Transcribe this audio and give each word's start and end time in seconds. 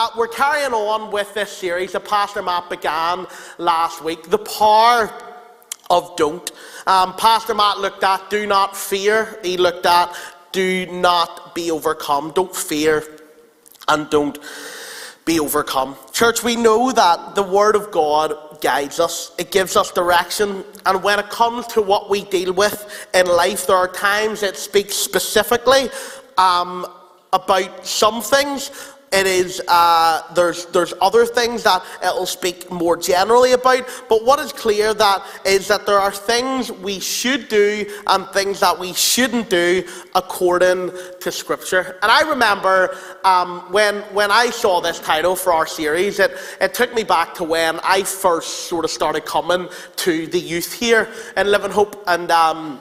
Uh, 0.00 0.08
we're 0.16 0.26
carrying 0.26 0.72
on 0.72 1.12
with 1.12 1.34
this 1.34 1.52
series 1.52 1.92
that 1.92 2.06
Pastor 2.06 2.40
Matt 2.40 2.70
began 2.70 3.26
last 3.58 4.02
week, 4.02 4.30
The 4.30 4.38
Power 4.38 5.12
of 5.90 6.16
Don't. 6.16 6.50
Um, 6.86 7.14
Pastor 7.16 7.54
Matt 7.54 7.80
looked 7.80 8.02
at 8.02 8.30
Do 8.30 8.46
Not 8.46 8.74
Fear, 8.74 9.38
he 9.42 9.58
looked 9.58 9.84
at 9.84 10.10
Do 10.52 10.86
Not 10.86 11.54
Be 11.54 11.70
Overcome. 11.70 12.30
Don't 12.30 12.56
fear 12.56 13.04
and 13.88 14.08
don't 14.08 14.38
be 15.26 15.38
overcome. 15.38 15.94
Church, 16.14 16.42
we 16.42 16.56
know 16.56 16.92
that 16.92 17.34
the 17.34 17.42
Word 17.42 17.76
of 17.76 17.90
God 17.90 18.58
guides 18.62 19.00
us, 19.00 19.32
it 19.38 19.52
gives 19.52 19.76
us 19.76 19.92
direction, 19.92 20.64
and 20.86 21.02
when 21.02 21.18
it 21.18 21.28
comes 21.28 21.66
to 21.66 21.82
what 21.82 22.08
we 22.08 22.24
deal 22.24 22.54
with 22.54 23.06
in 23.12 23.26
life, 23.26 23.66
there 23.66 23.76
are 23.76 23.86
times 23.86 24.42
it 24.42 24.56
speaks 24.56 24.94
specifically 24.94 25.90
um, 26.38 26.86
about 27.34 27.86
some 27.86 28.22
things 28.22 28.70
it 29.12 29.26
is 29.26 29.60
uh, 29.66 30.22
there's 30.34 30.66
there's 30.66 30.94
other 31.00 31.26
things 31.26 31.64
that 31.64 31.84
it'll 32.00 32.26
speak 32.26 32.70
more 32.70 32.96
generally 32.96 33.52
about. 33.52 33.88
But 34.08 34.24
what 34.24 34.38
is 34.38 34.52
clear 34.52 34.94
that 34.94 35.26
is 35.44 35.66
that 35.66 35.84
there 35.84 35.98
are 35.98 36.12
things 36.12 36.70
we 36.70 37.00
should 37.00 37.48
do 37.48 37.86
and 38.06 38.28
things 38.28 38.60
that 38.60 38.78
we 38.78 38.92
shouldn't 38.92 39.50
do 39.50 39.84
according 40.14 40.92
to 41.20 41.32
Scripture. 41.32 41.98
And 42.02 42.12
I 42.12 42.28
remember 42.28 42.96
um, 43.24 43.72
when 43.72 43.96
when 44.14 44.30
I 44.30 44.50
saw 44.50 44.80
this 44.80 45.00
title 45.00 45.34
for 45.34 45.52
our 45.52 45.66
series, 45.66 46.20
it 46.20 46.36
it 46.60 46.72
took 46.72 46.94
me 46.94 47.02
back 47.02 47.34
to 47.34 47.44
when 47.44 47.80
I 47.82 48.04
first 48.04 48.68
sort 48.68 48.84
of 48.84 48.92
started 48.92 49.26
coming 49.26 49.68
to 49.96 50.28
the 50.28 50.38
youth 50.38 50.72
here 50.72 51.08
in 51.36 51.50
Living 51.50 51.72
Hope 51.72 52.04
and. 52.06 52.30
Um, 52.30 52.80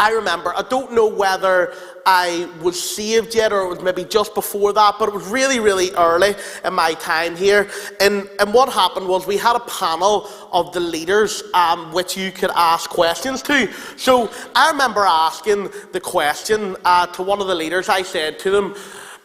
I 0.00 0.12
remember, 0.12 0.54
I 0.56 0.62
don't 0.62 0.92
know 0.92 1.08
whether 1.08 1.74
I 2.06 2.48
was 2.62 2.80
saved 2.80 3.34
yet 3.34 3.52
or 3.52 3.62
it 3.62 3.68
was 3.68 3.82
maybe 3.82 4.04
just 4.04 4.32
before 4.34 4.72
that, 4.72 4.94
but 4.98 5.08
it 5.08 5.14
was 5.14 5.26
really, 5.26 5.58
really 5.58 5.90
early 5.92 6.34
in 6.64 6.74
my 6.74 6.94
time 6.94 7.34
here. 7.34 7.68
And, 8.00 8.28
and 8.38 8.54
what 8.54 8.72
happened 8.72 9.08
was 9.08 9.26
we 9.26 9.36
had 9.36 9.56
a 9.56 9.60
panel 9.60 10.28
of 10.52 10.72
the 10.72 10.80
leaders 10.80 11.42
um, 11.52 11.92
which 11.92 12.16
you 12.16 12.30
could 12.30 12.50
ask 12.54 12.88
questions 12.88 13.42
to. 13.42 13.70
So 13.96 14.30
I 14.54 14.70
remember 14.70 15.04
asking 15.04 15.70
the 15.92 16.00
question 16.00 16.76
uh, 16.84 17.06
to 17.08 17.22
one 17.22 17.40
of 17.40 17.48
the 17.48 17.54
leaders. 17.54 17.88
I 17.88 18.02
said 18.02 18.38
to 18.40 18.50
them, 18.50 18.76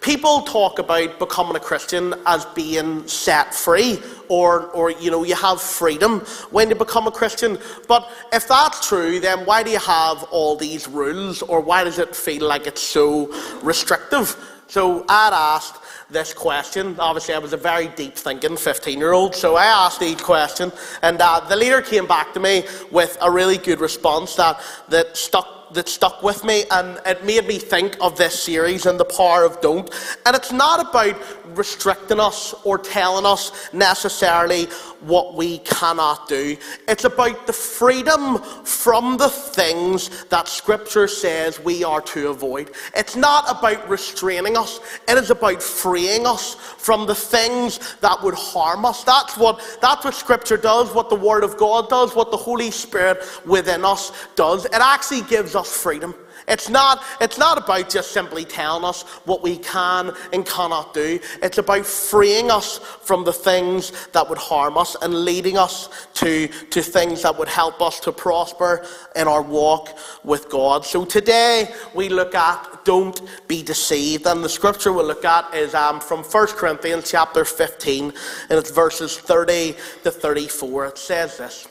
people 0.04 0.42
talk 0.42 0.80
about 0.80 1.18
becoming 1.18 1.56
a 1.56 1.60
Christian 1.60 2.14
as 2.26 2.46
being 2.48 3.08
set 3.08 3.56
free 3.56 4.02
or, 4.28 4.68
or 4.72 4.92
you 4.92 5.10
know, 5.10 5.24
you 5.24 5.34
have 5.36 5.62
freedom 5.62 6.20
when 6.52 6.70
you 6.70 6.76
become 6.76 7.08
a 7.08 7.12
Christian. 7.12 7.58
But 7.88 8.12
if 8.34 8.48
that's 8.48 8.88
true, 8.88 9.22
then 9.22 9.46
why 9.46 9.64
do 9.64 9.72
you 9.72 9.80
have 9.80 10.24
all 10.24 10.58
these 10.58 10.88
rules 10.88 11.42
or 11.42 11.62
why 11.62 11.86
does 11.86 12.00
it 12.00 12.16
feel 12.16 12.46
like 12.46 12.68
it's 12.68 12.84
so 12.84 13.34
restrictive? 13.64 14.36
So 14.68 15.06
I'd 15.08 15.34
asked 15.34 15.82
this 16.10 16.34
question. 16.34 16.96
Obviously, 17.00 17.34
I 17.34 17.40
was 17.40 17.54
a 17.54 17.58
very 17.58 17.88
deep 17.88 18.16
thinking 18.16 18.58
15 18.58 19.00
year 19.00 19.14
old, 19.14 19.36
so 19.36 19.56
I 19.56 19.66
asked 19.66 20.02
each 20.02 20.22
question, 20.22 20.72
and 21.02 21.22
uh, 21.22 21.40
the 21.48 21.56
leader 21.56 21.82
came 21.82 22.08
back 22.08 22.34
to 22.34 22.40
me 22.40 22.66
with 22.92 23.18
a 23.22 23.30
really 23.30 23.58
good 23.58 23.80
response 23.80 24.36
that, 24.36 24.62
that 24.90 25.16
stuck 25.16 25.63
that 25.74 25.90
stuck 25.90 26.24
with 26.24 26.44
me 26.44 26.64
and 26.72 27.00
it 27.06 27.24
made 27.26 27.48
me 27.48 27.60
think 27.60 27.98
of 28.02 28.18
this 28.18 28.42
series 28.42 28.86
and 28.86 29.00
the 29.00 29.06
power 29.06 29.44
of 29.44 29.60
don't. 29.62 29.90
And 30.26 30.36
it's 30.36 30.52
not 30.52 30.88
about 30.90 31.20
restricting 31.58 32.20
us 32.20 32.54
or 32.64 32.78
telling 32.78 33.26
us 33.26 33.74
necessarily 33.74 34.66
what 35.02 35.36
we 35.36 35.60
cannot 35.60 36.28
do. 36.30 36.56
It's 36.88 37.04
about 37.04 37.46
the 37.46 37.54
freedom 37.54 38.42
from 38.64 39.18
the 39.18 39.30
things 39.30 40.26
that 40.26 40.48
Scripture 40.48 41.08
says 41.08 41.60
we 41.60 41.84
are 41.84 42.02
to 42.02 42.30
avoid. 42.30 42.72
It's 42.96 43.16
not 43.16 43.50
about 43.50 43.88
restraining 43.90 44.58
us, 44.58 44.80
it 45.08 45.18
is 45.18 45.30
about 45.30 45.62
freeing 45.62 46.26
us 46.26 46.56
from 46.56 47.06
the 47.06 47.16
things 47.16 47.96
that 47.98 48.22
would 48.24 48.36
harm 48.36 48.86
us. 48.86 49.04
That's 49.04 49.38
what, 49.38 49.62
that's 49.82 50.06
what 50.06 50.16
Scripture 50.16 50.58
does, 50.58 50.94
what 50.94 51.10
the 51.10 51.16
Word 51.16 51.44
of 51.44 51.58
God 51.58 51.90
does, 51.90 52.16
what 52.16 52.32
the 52.32 52.38
Holy 52.38 52.72
Spirit 52.72 53.24
within 53.46 53.84
us 53.84 54.12
does. 54.36 54.66
It 54.66 54.74
actually 54.76 55.22
gives 55.22 55.56
us 55.56 55.63
freedom. 55.68 56.16
It's 56.48 56.70
not, 56.70 57.04
it's 57.22 57.38
not 57.38 57.58
about 57.58 57.90
just 57.90 58.12
simply 58.12 58.44
telling 58.44 58.84
us 58.84 59.04
what 59.26 59.42
we 59.42 59.58
can 59.58 60.12
and 60.34 60.46
cannot 60.46 60.94
do. 60.94 61.20
It's 61.42 61.58
about 61.58 61.86
freeing 61.86 62.52
us 62.52 62.80
from 62.80 63.24
the 63.24 63.32
things 63.32 64.08
that 64.10 64.28
would 64.28 64.38
harm 64.38 64.78
us 64.78 64.96
and 65.02 65.24
leading 65.26 65.58
us 65.58 66.08
to, 66.16 66.48
to 66.48 66.82
things 66.82 67.22
that 67.22 67.38
would 67.38 67.48
help 67.48 67.82
us 67.82 68.00
to 68.02 68.12
prosper 68.12 68.86
in 69.16 69.28
our 69.28 69.42
walk 69.42 69.98
with 70.24 70.50
God. 70.50 70.86
So 70.86 71.06
today 71.06 71.74
we 71.94 72.10
look 72.10 72.36
at 72.36 72.84
don't 72.84 73.22
be 73.48 73.64
deceived. 73.64 74.28
And 74.28 74.44
the 74.44 74.50
scripture 74.50 74.92
we'll 74.92 75.08
look 75.08 75.26
at 75.26 75.54
is 75.54 75.74
um, 75.74 76.00
from 76.02 76.24
1 76.24 76.48
Corinthians 76.48 77.10
chapter 77.10 77.46
15, 77.46 78.14
and 78.50 78.60
it's 78.60 78.72
verses 78.72 79.18
30 79.18 79.76
to 80.04 80.12
34. 80.12 80.88
It 80.88 80.98
says 80.98 81.38
this 81.38 81.68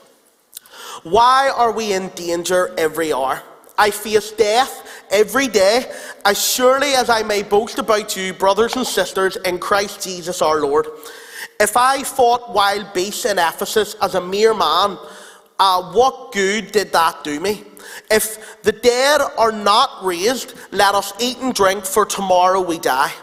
Why 1.03 1.51
are 1.55 1.71
we 1.71 1.93
in 1.93 2.09
danger 2.09 2.73
every 2.77 3.13
hour? 3.13 3.43
I 3.77 3.89
face 3.91 4.31
death 4.31 5.05
every 5.11 5.47
day, 5.47 5.91
as 6.25 6.43
surely 6.43 6.93
as 6.93 7.09
I 7.09 7.23
may 7.23 7.43
boast 7.43 7.79
about 7.79 8.15
you, 8.15 8.33
brothers 8.33 8.75
and 8.75 8.85
sisters, 8.85 9.35
in 9.37 9.59
Christ 9.59 10.03
Jesus 10.03 10.41
our 10.41 10.61
Lord. 10.61 10.87
If 11.59 11.77
I 11.77 12.03
fought 12.03 12.53
wild 12.53 12.93
beasts 12.93 13.25
in 13.25 13.39
Ephesus 13.39 13.95
as 14.01 14.15
a 14.15 14.21
mere 14.21 14.53
man, 14.53 14.97
uh, 15.59 15.91
what 15.93 16.31
good 16.31 16.71
did 16.71 16.91
that 16.91 17.23
do 17.23 17.39
me? 17.39 17.63
If 18.09 18.61
the 18.63 18.71
dead 18.71 19.21
are 19.37 19.51
not 19.51 20.03
raised, 20.03 20.53
let 20.71 20.95
us 20.95 21.13
eat 21.19 21.37
and 21.37 21.53
drink, 21.53 21.85
for 21.85 22.05
tomorrow 22.05 22.61
we 22.61 22.79
die. 22.79 23.13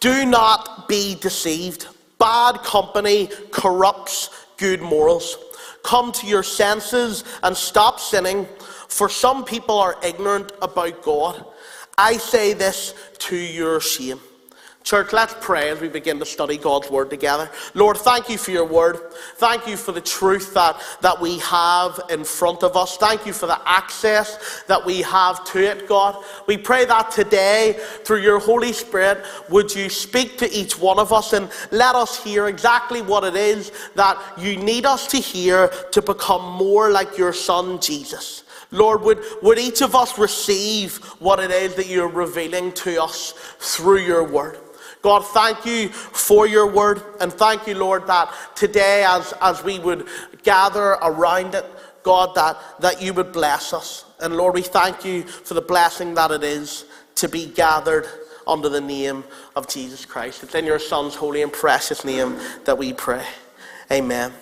Do 0.00 0.24
not 0.24 0.88
be 0.88 1.16
deceived. 1.16 1.86
Bad 2.18 2.62
company 2.62 3.28
corrupts 3.50 4.30
good 4.56 4.80
morals. 4.80 5.36
Come 5.82 6.12
to 6.12 6.26
your 6.26 6.42
senses 6.42 7.24
and 7.42 7.56
stop 7.56 8.00
sinning 8.00 8.46
for 8.90 9.08
some 9.08 9.44
people 9.44 9.78
are 9.78 9.96
ignorant 10.02 10.52
about 10.60 11.02
God. 11.02 11.46
I 11.96 12.16
say 12.16 12.52
this 12.52 12.94
to 13.20 13.36
your 13.36 13.80
shame. 13.80 14.20
Church, 14.82 15.12
let's 15.12 15.34
pray 15.40 15.68
as 15.68 15.78
we 15.80 15.88
begin 15.88 16.18
to 16.18 16.24
study 16.24 16.56
God's 16.56 16.90
Word 16.90 17.10
together. 17.10 17.50
Lord, 17.74 17.98
thank 17.98 18.28
you 18.30 18.38
for 18.38 18.50
your 18.50 18.64
Word. 18.64 18.98
Thank 19.36 19.68
you 19.68 19.76
for 19.76 19.92
the 19.92 20.00
truth 20.00 20.54
that, 20.54 20.82
that 21.02 21.20
we 21.20 21.38
have 21.38 22.00
in 22.08 22.24
front 22.24 22.64
of 22.64 22.76
us. 22.76 22.96
Thank 22.96 23.26
you 23.26 23.32
for 23.32 23.46
the 23.46 23.60
access 23.68 24.64
that 24.66 24.84
we 24.84 25.02
have 25.02 25.44
to 25.52 25.60
it, 25.60 25.86
God. 25.86 26.24
We 26.48 26.56
pray 26.56 26.86
that 26.86 27.10
today, 27.10 27.78
through 28.04 28.22
your 28.22 28.40
Holy 28.40 28.72
Spirit, 28.72 29.24
would 29.50 29.72
you 29.72 29.90
speak 29.90 30.38
to 30.38 30.50
each 30.50 30.78
one 30.78 30.98
of 30.98 31.12
us 31.12 31.34
and 31.34 31.50
let 31.70 31.94
us 31.94 32.20
hear 32.24 32.48
exactly 32.48 33.02
what 33.02 33.22
it 33.22 33.36
is 33.36 33.70
that 33.94 34.18
you 34.38 34.56
need 34.56 34.86
us 34.86 35.06
to 35.08 35.18
hear 35.18 35.68
to 35.92 36.02
become 36.02 36.56
more 36.56 36.90
like 36.90 37.18
your 37.18 37.34
Son, 37.34 37.78
Jesus. 37.80 38.44
Lord, 38.70 39.02
would, 39.02 39.22
would 39.42 39.58
each 39.58 39.82
of 39.82 39.94
us 39.94 40.18
receive 40.18 40.98
what 41.18 41.40
it 41.40 41.50
is 41.50 41.74
that 41.74 41.88
you're 41.88 42.08
revealing 42.08 42.72
to 42.72 43.02
us 43.02 43.32
through 43.58 43.98
your 43.98 44.24
word? 44.24 44.58
God, 45.02 45.20
thank 45.26 45.64
you 45.64 45.88
for 45.88 46.46
your 46.46 46.70
word. 46.70 47.02
And 47.20 47.32
thank 47.32 47.66
you, 47.66 47.74
Lord, 47.74 48.06
that 48.06 48.32
today, 48.54 49.04
as, 49.04 49.32
as 49.40 49.64
we 49.64 49.78
would 49.78 50.06
gather 50.42 50.98
around 51.02 51.54
it, 51.54 51.64
God, 52.02 52.34
that, 52.34 52.58
that 52.80 53.02
you 53.02 53.12
would 53.14 53.32
bless 53.32 53.72
us. 53.72 54.04
And 54.20 54.36
Lord, 54.36 54.54
we 54.54 54.62
thank 54.62 55.04
you 55.04 55.22
for 55.22 55.54
the 55.54 55.62
blessing 55.62 56.14
that 56.14 56.30
it 56.30 56.44
is 56.44 56.84
to 57.16 57.28
be 57.28 57.46
gathered 57.46 58.06
under 58.46 58.68
the 58.68 58.80
name 58.80 59.24
of 59.56 59.68
Jesus 59.68 60.04
Christ. 60.04 60.42
It's 60.42 60.54
in 60.54 60.64
your 60.64 60.78
Son's 60.78 61.14
holy 61.14 61.42
and 61.42 61.52
precious 61.52 62.04
name 62.04 62.38
that 62.64 62.76
we 62.76 62.92
pray. 62.92 63.26
Amen. 63.90 64.32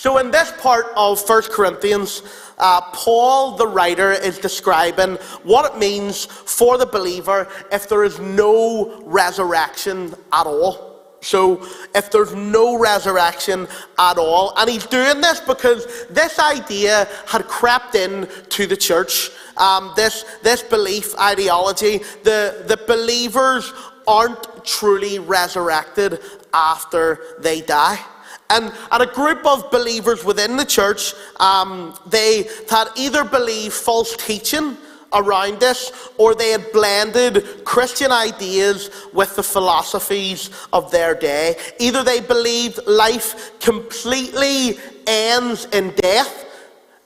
So, 0.00 0.16
in 0.16 0.30
this 0.30 0.50
part 0.52 0.86
of 0.96 1.20
1 1.28 1.42
Corinthians, 1.50 2.22
uh, 2.56 2.80
Paul, 2.94 3.58
the 3.58 3.66
writer, 3.66 4.12
is 4.12 4.38
describing 4.38 5.16
what 5.42 5.70
it 5.70 5.78
means 5.78 6.24
for 6.24 6.78
the 6.78 6.86
believer 6.86 7.46
if 7.70 7.86
there 7.86 8.02
is 8.02 8.18
no 8.18 9.02
resurrection 9.04 10.14
at 10.32 10.46
all. 10.46 11.02
So, 11.20 11.68
if 11.94 12.10
there's 12.10 12.34
no 12.34 12.78
resurrection 12.78 13.68
at 13.98 14.16
all, 14.16 14.54
and 14.56 14.70
he's 14.70 14.86
doing 14.86 15.20
this 15.20 15.38
because 15.38 16.06
this 16.08 16.38
idea 16.38 17.06
had 17.26 17.46
crept 17.46 17.94
in 17.94 18.26
to 18.48 18.66
the 18.66 18.78
church, 18.78 19.28
um, 19.58 19.92
this, 19.96 20.24
this 20.42 20.62
belief 20.62 21.14
ideology, 21.18 21.98
the, 22.24 22.64
the 22.66 22.78
believers 22.86 23.70
aren't 24.08 24.64
truly 24.64 25.18
resurrected 25.18 26.20
after 26.54 27.20
they 27.40 27.60
die. 27.60 28.02
And, 28.50 28.72
and 28.90 29.02
a 29.02 29.06
group 29.06 29.46
of 29.46 29.70
believers 29.70 30.24
within 30.24 30.56
the 30.56 30.64
church, 30.64 31.14
um, 31.38 31.94
they 32.06 32.48
had 32.68 32.88
either 32.96 33.24
believed 33.24 33.72
false 33.72 34.16
teaching 34.16 34.76
around 35.12 35.60
this 35.60 36.10
or 36.18 36.34
they 36.34 36.50
had 36.50 36.70
blended 36.72 37.64
Christian 37.64 38.12
ideas 38.12 38.90
with 39.12 39.34
the 39.36 39.42
philosophies 39.42 40.50
of 40.72 40.90
their 40.90 41.14
day. 41.14 41.56
Either 41.78 42.02
they 42.02 42.20
believed 42.20 42.80
life 42.86 43.58
completely 43.60 44.78
ends 45.06 45.66
in 45.66 45.90
death. 45.96 46.46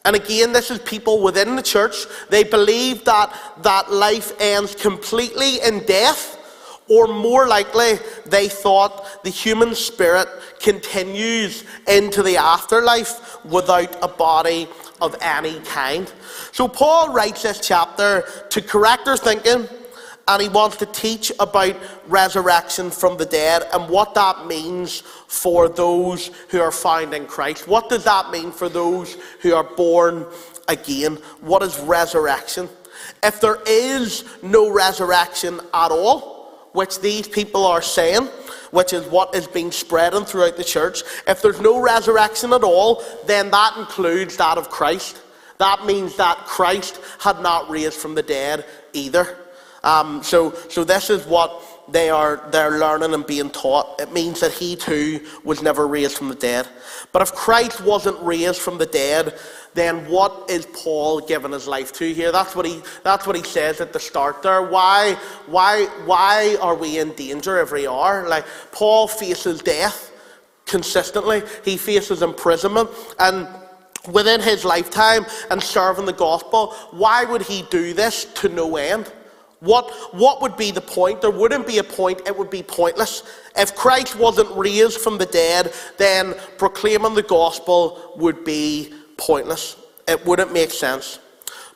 And 0.05 0.14
again, 0.17 0.52
this 0.52 0.70
is 0.70 0.79
people 0.81 1.23
within 1.23 1.56
the 1.56 1.62
church. 1.62 2.05
They 2.29 2.44
believe 2.44 3.05
that, 3.05 3.35
that 3.62 3.91
life 3.91 4.32
ends 4.38 4.75
completely 4.75 5.61
in 5.62 5.85
death 5.87 6.41
Or 6.88 7.06
more 7.08 7.46
likely, 7.46 7.94
they 8.26 8.48
thought 8.48 9.25
the 9.25 9.31
human 9.31 9.75
spirit 9.75 10.28
continues 10.60 11.64
into 11.88 12.22
the 12.22 12.36
afterlife 12.36 13.42
without 13.44 13.96
a 14.02 14.08
body 14.08 14.69
of 15.00 15.16
any 15.20 15.60
kind. 15.60 16.12
So 16.52 16.69
Paul 16.69 17.12
writes 17.12 17.42
this 17.42 17.66
chapter 17.66 18.25
to 18.50 18.60
correct 18.60 19.06
their 19.06 19.16
thinking 19.16 19.66
and 20.26 20.42
he 20.42 20.48
wants 20.48 20.76
to 20.78 20.86
teach 20.86 21.31
about 21.38 21.76
resurrection 22.06 22.90
from 22.90 23.16
the 23.16 23.26
dead 23.26 23.66
and 23.72 23.88
what 23.88 24.14
that 24.14 24.46
means 24.46 25.00
for 25.00 25.69
those 25.69 26.28
who 26.48 26.60
are 26.60 26.72
found 26.72 27.12
in 27.12 27.26
Christ. 27.26 27.69
What 27.69 27.88
does 27.88 28.04
that 28.04 28.31
mean 28.31 28.50
for 28.50 28.69
those 28.69 29.14
who 29.40 29.54
are 29.54 29.64
born 29.64 30.26
again? 30.69 31.16
What 31.40 31.62
is 31.62 31.78
resurrection? 31.81 32.69
If 33.22 33.40
there 33.40 33.58
is 33.66 34.25
no 34.42 34.70
resurrection 34.70 35.60
at 35.75 35.90
all, 35.90 36.33
which 36.74 37.00
these 37.00 37.26
people 37.26 37.64
are 37.64 37.80
saying, 37.80 38.26
which 38.72 38.92
is 38.92 39.06
what 39.06 39.34
is 39.34 39.46
being 39.46 39.70
spreading 39.70 40.24
throughout 40.24 40.56
the 40.56 40.64
church, 40.64 41.02
if 41.26 41.40
there's 41.40 41.60
no 41.60 41.80
resurrection 41.80 42.52
at 42.52 42.64
all, 42.64 43.02
then 43.26 43.50
that 43.50 43.76
includes 43.78 44.36
that 44.36 44.58
of 44.58 44.68
Christ. 44.68 45.22
That 45.58 45.86
means 45.86 46.16
that 46.16 46.36
Christ 46.38 47.00
had 47.20 47.40
not 47.40 47.70
raised 47.70 47.94
from 47.94 48.16
the 48.16 48.24
dead 48.24 48.66
either. 48.92 49.38
Um, 49.84 50.22
so, 50.24 50.52
so 50.68 50.82
this 50.82 51.10
is 51.10 51.24
what 51.26 51.62
they 51.88 52.10
are 52.10 52.48
they're 52.50 52.78
learning 52.78 53.14
and 53.14 53.26
being 53.26 53.50
taught. 53.50 54.00
It 54.00 54.12
means 54.12 54.40
that 54.40 54.52
he 54.52 54.76
too 54.76 55.25
was 55.44 55.62
never 55.62 55.86
raised 55.86 56.16
from 56.16 56.28
the 56.28 56.34
dead. 56.34 56.69
But 57.12 57.22
if 57.22 57.32
Christ 57.32 57.82
wasn't 57.82 58.20
raised 58.22 58.60
from 58.60 58.78
the 58.78 58.86
dead, 58.86 59.38
then 59.75 60.08
what 60.08 60.48
is 60.48 60.66
Paul 60.66 61.20
giving 61.20 61.52
his 61.52 61.66
life 61.66 61.92
to 61.94 62.12
here? 62.12 62.32
That's 62.32 62.56
what 62.56 62.66
he 62.66 62.82
that's 63.02 63.26
what 63.26 63.36
he 63.36 63.42
says 63.42 63.81
at 63.81 63.92
the 63.92 64.00
start 64.00 64.42
there. 64.42 64.62
Why 64.62 65.14
why 65.46 65.86
why 66.06 66.56
are 66.60 66.75
we 66.75 66.98
in 66.98 67.12
danger 67.12 67.58
every 67.58 67.86
hour? 67.86 68.28
Like 68.28 68.46
Paul 68.72 69.08
faces 69.08 69.60
death 69.60 70.10
consistently. 70.66 71.42
He 71.64 71.76
faces 71.76 72.22
imprisonment 72.22 72.90
and 73.19 73.46
within 74.08 74.40
his 74.40 74.64
lifetime 74.64 75.25
and 75.50 75.62
serving 75.62 76.06
the 76.06 76.12
gospel, 76.12 76.72
why 76.90 77.25
would 77.25 77.42
he 77.42 77.62
do 77.70 77.94
this 77.94 78.26
to 78.34 78.48
no 78.48 78.76
end? 78.76 79.10
What, 79.64 79.90
what 80.12 80.43
would 80.43 80.58
be 80.58 80.70
the 80.70 80.82
point? 80.82 81.22
There 81.22 81.31
wouldn't 81.31 81.66
be 81.66 81.78
a 81.78 81.84
point, 81.84 82.20
it 82.26 82.37
would 82.37 82.50
be 82.50 82.62
pointless. 82.62 83.22
If 83.56 83.75
Christ 83.75 84.14
wasn't 84.16 84.55
raised 84.55 85.00
from 85.00 85.16
the 85.16 85.25
dead, 85.25 85.72
then 85.96 86.34
proclaiming 86.58 87.14
the 87.14 87.22
gospel 87.22 88.12
would 88.16 88.44
be 88.44 88.93
pointless. 89.16 89.76
It 90.06 90.25
wouldn't 90.26 90.52
make 90.52 90.70
sense. 90.70 91.19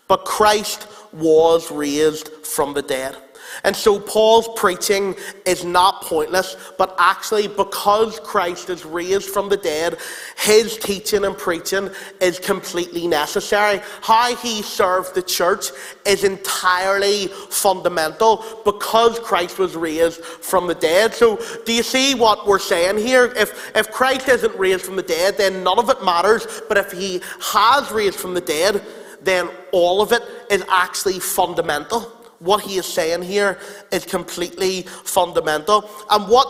But 0.06 0.26
Christ 0.26 0.87
was 1.19 1.70
raised 1.70 2.29
from 2.47 2.75
the 2.75 2.82
dead. 2.82 3.17
And 3.65 3.75
so 3.75 3.99
Paul's 3.99 4.49
preaching 4.56 5.15
is 5.44 5.65
not 5.65 6.03
pointless, 6.03 6.56
but 6.76 6.94
actually, 6.99 7.49
because 7.49 8.20
Christ 8.20 8.70
is 8.70 8.85
raised 8.85 9.29
from 9.29 9.49
the 9.49 9.56
dead, 9.56 9.99
his 10.37 10.76
teaching 10.76 11.25
and 11.25 11.37
preaching 11.37 11.91
is 12.20 12.38
completely 12.38 13.06
necessary. 13.06 13.81
How 14.03 14.35
he 14.37 14.62
served 14.62 15.15
the 15.15 15.23
church 15.23 15.70
is 16.06 16.25
entirely 16.25 17.29
fundamental 17.50 18.44
because 18.65 19.19
Christ 19.19 19.59
was 19.59 19.75
raised 19.76 20.20
from 20.25 20.67
the 20.67 20.75
dead. 20.75 21.15
So, 21.15 21.41
do 21.65 21.73
you 21.73 21.82
see 21.82 22.15
what 22.15 22.47
we're 22.47 22.59
saying 22.59 22.99
here? 22.99 23.32
If, 23.37 23.76
if 23.76 23.91
Christ 23.91 24.29
isn't 24.29 24.56
raised 24.56 24.85
from 24.85 24.97
the 24.97 25.03
dead, 25.03 25.37
then 25.37 25.65
none 25.65 25.79
of 25.79 25.91
it 25.91 26.05
matters. 26.05 26.62
But 26.69 26.79
if 26.79 26.93
he 26.93 27.20
has 27.41 27.91
raised 27.91 28.19
from 28.19 28.35
the 28.35 28.41
dead, 28.41 28.85
then 29.23 29.49
all 29.73 30.00
of 30.00 30.12
it 30.12 30.23
is 30.50 30.65
actually 30.69 31.20
fundamental 31.20 32.12
what 32.41 32.62
he 32.62 32.79
is 32.79 32.87
saying 32.87 33.23
here 33.23 33.59
is 33.91 34.05
completely 34.05 34.82
fundamental. 34.82 35.88
And 36.11 36.29
what 36.29 36.47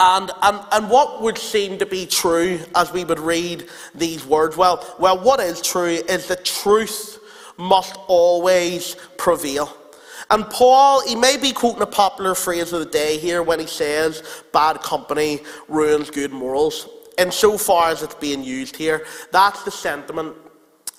and, 0.00 0.32
and, 0.42 0.58
and 0.72 0.90
what 0.90 1.22
would 1.22 1.38
seem 1.38 1.78
to 1.78 1.86
be 1.86 2.06
true 2.06 2.58
as 2.74 2.92
we 2.92 3.04
would 3.04 3.20
read 3.20 3.68
these 3.94 4.26
words? 4.26 4.56
Well, 4.56 4.84
well, 4.98 5.22
what 5.22 5.38
is 5.38 5.60
true 5.60 5.84
is 5.84 6.26
that 6.26 6.44
truth 6.44 7.20
must 7.56 7.96
always 8.08 8.96
prevail. 9.16 9.76
And 10.28 10.48
Paul, 10.50 11.06
he 11.06 11.14
may 11.14 11.36
be 11.36 11.52
quoting 11.52 11.82
a 11.82 11.86
popular 11.86 12.34
phrase 12.34 12.72
of 12.72 12.80
the 12.80 12.90
day 12.90 13.16
here 13.16 13.44
when 13.44 13.60
he 13.60 13.66
says, 13.66 14.42
bad 14.52 14.80
company 14.80 15.40
ruins 15.68 16.10
good 16.10 16.32
morals. 16.32 16.88
And 17.16 17.32
so 17.32 17.56
far 17.56 17.90
as 17.90 18.02
it's 18.02 18.16
being 18.16 18.42
used 18.42 18.74
here, 18.74 19.06
that's 19.30 19.62
the 19.62 19.70
sentiment 19.70 20.34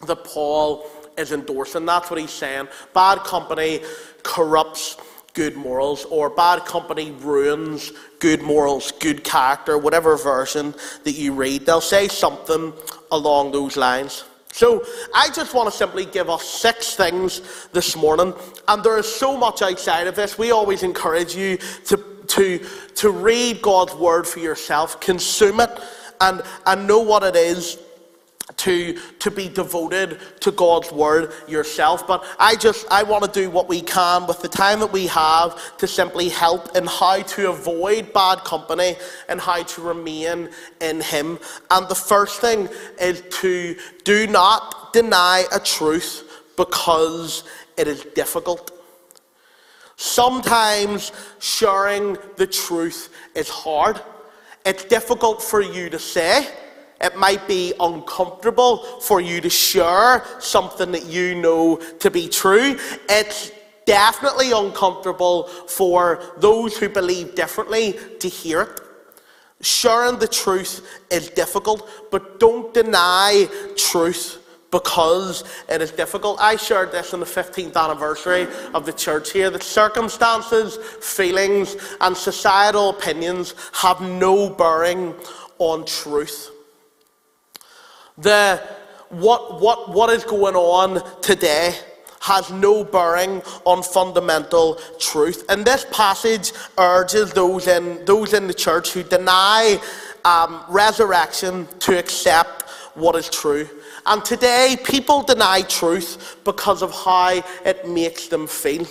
that 0.08 0.24
Paul 0.24 0.86
is 1.18 1.32
endorsing. 1.32 1.86
That's 1.86 2.10
what 2.10 2.20
he's 2.20 2.32
saying. 2.32 2.68
Bad 2.94 3.20
company 3.20 3.82
corrupts 4.24 4.98
good 5.34 5.56
morals, 5.56 6.06
or 6.06 6.30
bad 6.30 6.64
company 6.66 7.12
ruins 7.12 7.92
good 8.20 8.42
morals, 8.42 8.92
good 9.00 9.24
character, 9.24 9.78
whatever 9.78 10.16
version 10.16 10.74
that 11.04 11.14
you 11.14 11.34
read. 11.34 11.66
They'll 11.66 11.82
say 11.82 12.08
something 12.08 12.72
along 13.12 13.52
those 13.52 13.76
lines. 13.76 14.26
So, 14.52 14.86
I 15.16 15.30
just 15.32 15.56
want 15.56 15.72
to 15.72 15.76
simply 15.76 16.06
give 16.06 16.30
us 16.30 16.48
six 16.48 16.96
things 16.96 17.68
this 17.74 17.96
morning, 17.96 18.36
and 18.68 18.84
there 18.84 19.00
is 19.00 19.08
so 19.08 19.36
much 19.36 19.64
outside 19.64 20.06
of 20.06 20.16
this. 20.16 20.38
We 20.38 20.52
always 20.52 20.84
encourage 20.84 21.36
you 21.36 21.58
to, 21.88 21.98
to, 22.28 22.64
to 22.96 23.10
read 23.10 23.64
God's 23.64 23.96
word 23.96 24.28
for 24.28 24.38
yourself, 24.40 25.00
consume 25.00 25.60
it, 25.60 25.72
and, 26.22 26.44
and 26.68 26.88
know 26.88 27.00
what 27.00 27.24
it 27.24 27.36
is 27.36 27.80
to, 28.57 29.00
to 29.19 29.31
be 29.31 29.48
devoted 29.48 30.19
to 30.42 30.51
God's 30.51 30.92
word 30.92 31.31
yourself. 31.48 32.06
But 32.06 32.25
I 32.40 32.56
just 32.56 32.86
I 32.92 33.04
want 33.04 33.24
to 33.24 33.31
do 33.31 33.50
what 33.50 33.69
we 33.69 33.81
can 33.81 34.28
with 34.28 34.42
the 34.42 34.50
time 34.50 34.80
that 34.81 34.92
we 34.92 35.07
have 35.07 35.78
to 35.78 35.88
simply 35.88 36.30
help 36.30 36.75
in 36.75 36.86
how 36.86 37.22
to 37.22 37.50
avoid 37.50 38.13
bad 38.13 38.40
company 38.44 38.95
and 39.30 39.40
how 39.40 39.63
to 39.63 39.81
remain 39.81 40.50
in 40.81 41.01
Him. 41.01 41.40
And 41.72 41.88
the 41.88 41.95
first 41.95 42.42
thing 42.42 42.69
is 43.00 43.24
to 43.42 43.75
do 44.04 44.28
not 44.28 44.94
deny 44.94 45.45
a 45.54 45.60
truth 45.60 46.44
because 46.57 47.44
it 47.78 47.88
is 47.88 48.04
difficult. 48.13 48.72
Sometimes 49.95 51.12
sharing 51.40 52.18
the 52.36 52.48
truth 52.48 53.13
is 53.36 53.48
hard. 53.48 54.01
It's 54.66 54.84
difficult 54.84 55.42
for 55.42 55.62
you 55.62 55.90
to 55.90 56.00
say 56.00 56.48
it 57.04 57.18
might 57.18 57.46
be 57.48 57.74
uncomfortable 57.80 58.78
for 59.02 59.20
you 59.20 59.42
to 59.42 59.50
share 59.50 60.24
something 60.40 60.92
that 60.94 61.06
you 61.06 61.36
know 61.36 61.76
to 62.00 62.10
be 62.10 62.30
true. 62.30 62.80
It's 63.10 63.52
definitely 63.86 64.54
uncomfortable 64.54 65.44
for 65.68 66.24
those 66.38 66.78
who 66.78 66.88
believe 66.88 67.36
differently 67.36 68.00
to 68.20 68.30
hear 68.30 68.62
it. 68.62 68.80
Sharing 69.62 70.18
the 70.18 70.28
truth 70.28 70.88
is 71.12 71.30
difficult, 71.30 71.90
but 72.10 72.40
don't 72.40 72.74
deny 72.74 73.48
truth 73.76 74.40
because 74.72 75.44
it 75.69 75.81
is 75.81 75.92
difficult. 75.92 76.40
I 76.40 76.56
shared 76.56 76.92
this 76.92 77.14
on 77.14 77.19
the 77.19 77.26
15th 77.26 77.76
anniversary 77.76 78.48
of 78.74 78.86
the 78.86 78.94
church 78.94 79.31
here 79.31 79.50
that 79.50 79.62
circumstances, 79.62 80.78
feelings, 81.02 81.76
and 82.02 82.16
societal 82.16 82.90
opinions 82.90 83.54
have 83.74 84.02
no 84.02 84.50
bearing 84.50 85.14
on 85.60 85.86
truth 85.86 86.53
the, 88.18 88.62
what, 89.10 89.62
what, 89.62 89.94
what 89.94 90.10
is 90.10 90.24
going 90.24 90.56
on 90.56 91.02
today 91.22 91.76
has 92.22 92.50
no 92.52 92.84
bearing 92.86 93.42
on 93.66 93.84
fundamental 93.84 94.76
truth. 94.98 95.44
And 95.50 95.66
this 95.66 95.86
passage 95.92 96.54
urges 96.78 97.34
those 97.34 97.68
in, 97.68 98.06
those 98.06 98.34
in 98.34 98.48
the 98.48 98.54
church 98.54 98.94
who 98.94 99.04
deny 99.04 99.78
um, 100.24 100.64
resurrection 100.70 101.68
to 101.80 102.00
accept 102.00 102.70
what 102.96 103.16
is 103.16 103.30
true. 103.30 103.68
And 104.06 104.24
today, 104.24 104.78
people 104.84 105.24
deny 105.24 105.62
truth 105.64 106.38
because 106.44 106.82
of 106.82 106.92
how 106.92 107.44
it 107.66 107.88
makes 107.88 108.28
them 108.28 108.48
feel. 108.48 108.86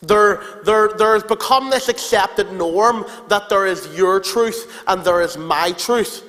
There, 0.00 0.42
there, 0.64 0.90
there 0.96 1.14
has 1.14 1.24
become 1.24 1.70
this 1.70 1.88
accepted 1.88 2.52
norm 2.52 3.04
that 3.28 3.48
there 3.48 3.66
is 3.66 3.96
your 3.96 4.20
truth 4.20 4.82
and 4.86 5.02
there 5.04 5.20
is 5.20 5.36
my 5.36 5.72
truth. 5.72 6.24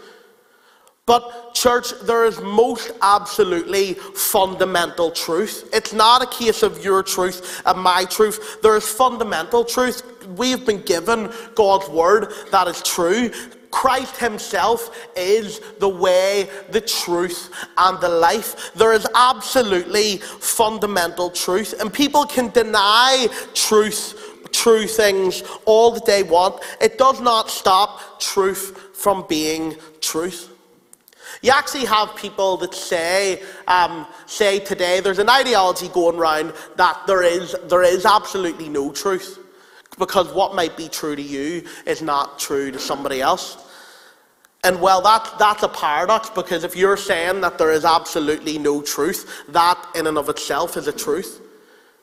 But, 1.10 1.56
church, 1.56 2.00
there 2.04 2.24
is 2.24 2.40
most 2.40 2.92
absolutely 3.02 3.96
fundamental 3.96 5.10
truth. 5.10 5.68
It's 5.74 5.92
not 5.92 6.22
a 6.22 6.28
case 6.28 6.62
of 6.62 6.86
your 6.86 7.02
truth 7.02 7.64
and 7.66 7.82
my 7.82 8.06
truth. 8.06 8.62
There 8.62 8.78
is 8.78 8.88
fundamental 8.88 9.66
truth. 9.66 10.04
We've 10.38 10.64
been 10.64 10.84
given 10.84 11.34
God's 11.56 11.90
word 11.90 12.32
that 12.52 12.68
is 12.68 12.84
true. 12.84 13.32
Christ 13.72 14.18
Himself 14.18 14.96
is 15.18 15.62
the 15.80 15.90
way, 15.90 16.48
the 16.70 16.82
truth, 16.82 17.50
and 17.76 18.00
the 18.00 18.10
life. 18.10 18.72
There 18.76 18.94
is 18.94 19.08
absolutely 19.16 20.18
fundamental 20.18 21.32
truth, 21.32 21.74
and 21.82 21.92
people 21.92 22.26
can 22.26 22.50
deny 22.50 23.28
truth, 23.56 24.52
true 24.52 24.86
things 24.86 25.42
all 25.66 25.90
that 25.90 26.06
they 26.06 26.22
want. 26.22 26.64
It 26.80 27.00
does 27.00 27.20
not 27.20 27.50
stop 27.50 28.20
truth 28.20 28.78
from 28.94 29.26
being 29.28 29.76
truth. 30.02 30.54
You 31.42 31.52
actually 31.52 31.86
have 31.86 32.16
people 32.16 32.58
that 32.58 32.74
say, 32.74 33.42
um, 33.68 34.08
say 34.26 34.60
today 34.60 35.00
there's 35.00 35.20
an 35.20 35.30
ideology 35.30 35.88
going 35.90 36.18
around 36.18 36.54
that 36.76 37.02
there 37.08 37.24
is, 37.24 37.56
there 37.68 37.84
is 37.84 38.06
absolutely 38.06 38.70
no 38.70 38.92
truth. 38.92 39.40
because 39.98 40.34
what 40.34 40.56
might 40.56 40.78
be 40.78 40.88
true 40.88 41.16
to 41.16 41.22
you 41.22 41.64
is 41.86 42.02
not 42.02 42.40
true 42.40 42.72
to 42.72 42.80
somebody 42.80 43.22
else. 43.22 43.58
And 44.64 44.82
well, 44.82 45.02
that, 45.02 45.36
that's 45.40 45.64
a 45.64 45.70
paradox 45.70 46.30
because 46.30 46.64
if 46.64 46.76
you're 46.76 46.98
saying 46.98 47.42
that 47.42 47.58
there 47.58 47.72
is 47.72 47.86
absolutely 47.86 48.58
no 48.58 48.82
truth, 48.82 49.44
that 49.50 49.78
in 49.96 50.08
and 50.08 50.18
of 50.18 50.28
itself 50.30 50.76
is 50.76 50.88
a 50.88 50.92
truth. 50.92 51.42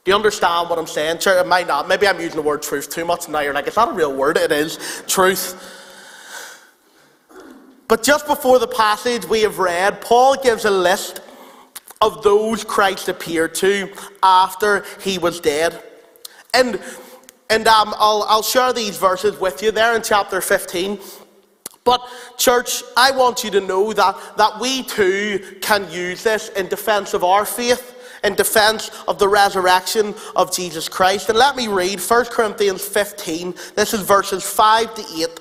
Do 0.05 0.11
you 0.11 0.15
understand 0.15 0.71
what 0.71 0.79
I'm 0.79 0.87
saying? 0.87 1.19
Sure, 1.19 1.39
it 1.39 1.47
might 1.47 1.67
not. 1.67 1.89
Maybe 1.89 2.07
I'm 2.07 2.21
using 2.21 2.37
the 2.37 2.43
word 2.43 2.63
truth 2.63 2.89
too 2.89 3.05
much, 3.05 3.29
now 3.29 3.41
you're 3.41 3.53
like, 3.53 3.67
it's 3.67 3.77
not 3.77 3.91
a 3.91 3.93
real 3.93 4.15
word. 4.15 4.37
It 4.37 4.53
is 4.53 4.79
truth. 5.07 5.73
But 7.89 8.03
just 8.03 8.27
before 8.27 8.59
the 8.59 8.67
passage 8.67 9.25
we 9.27 9.43
have 9.43 9.59
read, 9.59 10.01
Paul 10.01 10.37
gives 10.37 10.65
a 10.65 10.71
list 10.71 11.21
of 12.01 12.23
those 12.23 12.65
Christ 12.65 13.09
appeared 13.09 13.55
to 13.57 13.93
after 14.23 14.85
he 15.01 15.19
was 15.19 15.41
dead. 15.41 15.83
And, 16.53 16.81
and 17.49 17.67
um, 17.69 17.95
I'll, 17.97 18.25
I'll 18.29 18.43
share 18.43 18.73
these 18.73 18.97
verses 18.97 19.39
with 19.39 19.63
you 19.63 19.71
there 19.71 19.95
in 19.95 20.03
chapter 20.03 20.41
15. 20.41 20.99
But, 21.85 22.01
church, 22.37 22.83
I 22.97 23.13
want 23.13 23.45
you 23.45 23.51
to 23.53 23.61
know 23.61 23.93
that, 23.93 24.17
that 24.37 24.61
we 24.61 24.83
too 24.83 25.57
can 25.61 25.89
use 25.91 26.25
this 26.25 26.49
in 26.51 26.67
defense 26.67 27.15
of 27.15 27.23
our 27.23 27.45
faith, 27.45 28.19
in 28.25 28.35
defense 28.35 28.91
of 29.07 29.21
the 29.21 29.29
resurrection 29.29 30.13
of 30.35 30.53
Jesus 30.53 30.89
Christ. 30.89 31.29
And 31.29 31.39
let 31.39 31.55
me 31.55 31.69
read 31.69 32.01
1 32.01 32.25
Corinthians 32.27 32.85
15. 32.85 33.55
This 33.77 33.95
is 33.95 34.01
verses 34.01 34.43
5 34.43 34.95
to 34.97 35.05
8. 35.23 35.41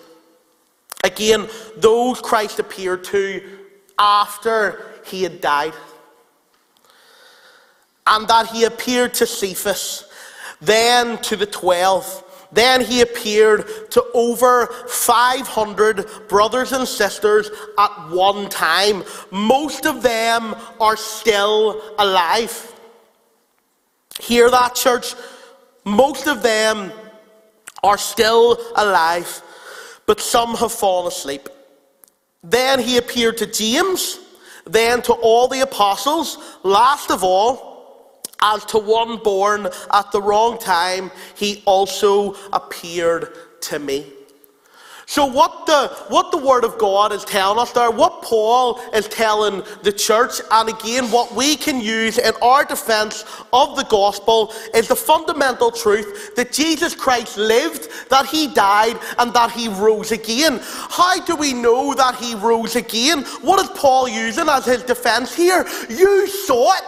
Again, 1.04 1.48
those 1.78 2.20
Christ 2.22 2.60
appeared 2.60 3.04
to 3.06 3.42
after 3.98 4.86
he 5.06 5.24
had 5.24 5.42
died. 5.42 5.74
And 8.08 8.28
that 8.28 8.48
he 8.48 8.66
appeared 8.66 9.14
to 9.16 9.25
Cephas, 9.25 10.08
then 10.62 11.18
to 11.20 11.36
the 11.36 11.46
twelve. 11.46 12.24
Then 12.52 12.82
he 12.82 13.02
appeared 13.02 13.92
to 13.92 14.04
over 14.14 14.68
500 14.88 16.28
brothers 16.30 16.72
and 16.72 16.88
sisters 16.88 17.50
at 17.78 18.10
one 18.10 18.48
time. 18.50 19.04
Most 19.32 19.86
of 19.86 20.02
them 20.02 20.56
are 20.80 20.96
still 20.96 21.82
alive. 21.98 22.74
Hear 24.22 24.50
that, 24.50 24.75
church? 24.75 25.16
Most 25.84 26.28
of 26.28 26.44
them 26.44 26.94
are 27.84 27.98
still 27.98 28.58
alive 28.75 29.42
but 30.06 30.20
some 30.20 30.56
have 30.56 30.72
fallen 30.72 31.08
asleep. 31.08 31.50
Then 32.44 32.80
he 32.80 32.98
appeared 32.98 33.38
to 33.38 33.46
James, 33.46 34.20
then 34.66 35.02
to 35.04 35.14
all 35.14 35.48
the 35.48 35.62
apostles. 35.62 36.38
Last 36.64 37.10
of 37.12 37.24
all, 37.24 38.22
as 38.42 38.64
to 38.66 38.78
one 38.78 39.18
born 39.18 39.68
at 39.94 40.12
the 40.12 40.22
wrong 40.22 40.60
time, 40.60 41.12
he 41.36 41.64
also 41.66 42.36
appeared 42.54 43.34
to 43.62 43.80
me. 43.80 44.06
So 45.08 45.26
what 45.26 45.68
the 45.68 45.88
what 46.08 46.32
the 46.32 46.38
word 46.38 46.64
of 46.64 46.78
God 46.80 47.12
is 47.12 47.24
telling 47.24 47.60
us 47.60 47.72
there, 47.72 47.92
what 47.92 48.24
Paul 48.24 48.80
is 48.94 49.08
telling 49.08 49.64
the 49.84 49.92
church, 49.92 50.42
and 50.52 50.70
again 50.70 51.12
what 51.12 51.34
we 51.36 51.56
can 51.56 51.80
use 51.80 52.18
in 52.18 52.34
our 52.42 52.66
defense 52.66 53.24
of 53.54 53.76
the 53.76 53.84
gospel 53.84 54.52
is 54.74 54.88
the 54.88 54.96
fundamental 54.96 55.70
truth 55.70 56.36
that 56.36 56.52
Jesus 56.52 56.96
Christ 56.96 57.38
lived, 57.38 57.90
that 58.10 58.26
he 58.26 58.48
died, 58.54 58.98
and 59.20 59.32
that 59.34 59.52
he 59.52 59.68
rose 59.68 60.12
again. 60.12 60.60
How 60.62 61.24
do 61.24 61.36
we 61.36 61.54
know 61.54 61.94
that 61.94 62.16
he 62.16 62.34
rose 62.34 62.76
again? 62.76 63.24
What 63.42 63.62
is 63.62 63.70
Paul 63.78 64.10
using 64.10 64.50
as 64.50 64.66
his 64.66 64.84
defense 64.84 65.36
here? 65.36 65.68
You 65.90 66.28
saw 66.28 66.74
it. 66.74 66.84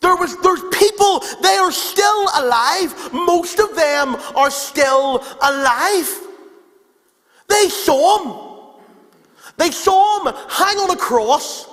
There 0.00 0.16
was 0.16 0.36
there's 0.42 0.62
people, 0.72 1.24
they 1.42 1.56
are 1.56 1.72
still 1.72 2.28
alive. 2.36 3.12
Most 3.12 3.58
of 3.58 3.74
them 3.74 4.16
are 4.36 4.50
still 4.50 5.24
alive. 5.42 6.08
They 7.48 7.68
saw 7.68 8.18
him. 8.22 8.82
They 9.56 9.70
saw 9.70 10.24
him 10.24 10.34
hang 10.48 10.76
on 10.78 10.90
a 10.90 10.96
cross. 10.96 11.68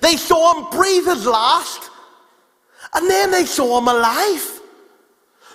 They 0.00 0.16
saw 0.16 0.54
him 0.54 0.70
breathe 0.70 1.06
his 1.06 1.26
last. 1.26 1.90
And 2.94 3.08
then 3.08 3.30
they 3.30 3.46
saw 3.46 3.78
him 3.78 3.88
alive. 3.88 4.60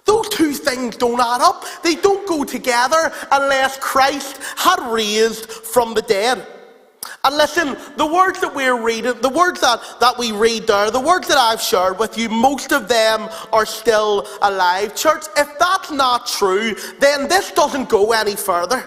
Those 0.05 0.27
two 0.29 0.53
things 0.53 0.97
don't 0.97 1.19
add 1.19 1.41
up. 1.41 1.63
They 1.83 1.95
don't 1.95 2.27
go 2.27 2.43
together 2.43 3.13
unless 3.31 3.77
Christ 3.77 4.39
had 4.57 4.79
raised 4.91 5.45
from 5.45 5.93
the 5.93 6.01
dead. 6.01 6.45
And 7.23 7.37
listen, 7.37 7.77
the 7.97 8.05
words 8.05 8.41
that 8.41 8.53
we're 8.53 8.81
reading, 8.81 9.13
the 9.21 9.29
words 9.29 9.61
that, 9.61 9.79
that 9.99 10.17
we 10.17 10.31
read 10.31 10.65
there, 10.65 10.89
the 10.89 10.99
words 10.99 11.27
that 11.27 11.37
I've 11.37 11.61
shared 11.61 11.99
with 11.99 12.17
you, 12.17 12.29
most 12.29 12.71
of 12.71 12.87
them 12.87 13.29
are 13.53 13.65
still 13.65 14.27
alive. 14.41 14.95
Church, 14.95 15.25
if 15.37 15.47
that's 15.59 15.91
not 15.91 16.25
true, 16.25 16.73
then 16.99 17.27
this 17.27 17.51
doesn't 17.51 17.89
go 17.89 18.11
any 18.13 18.35
further. 18.35 18.83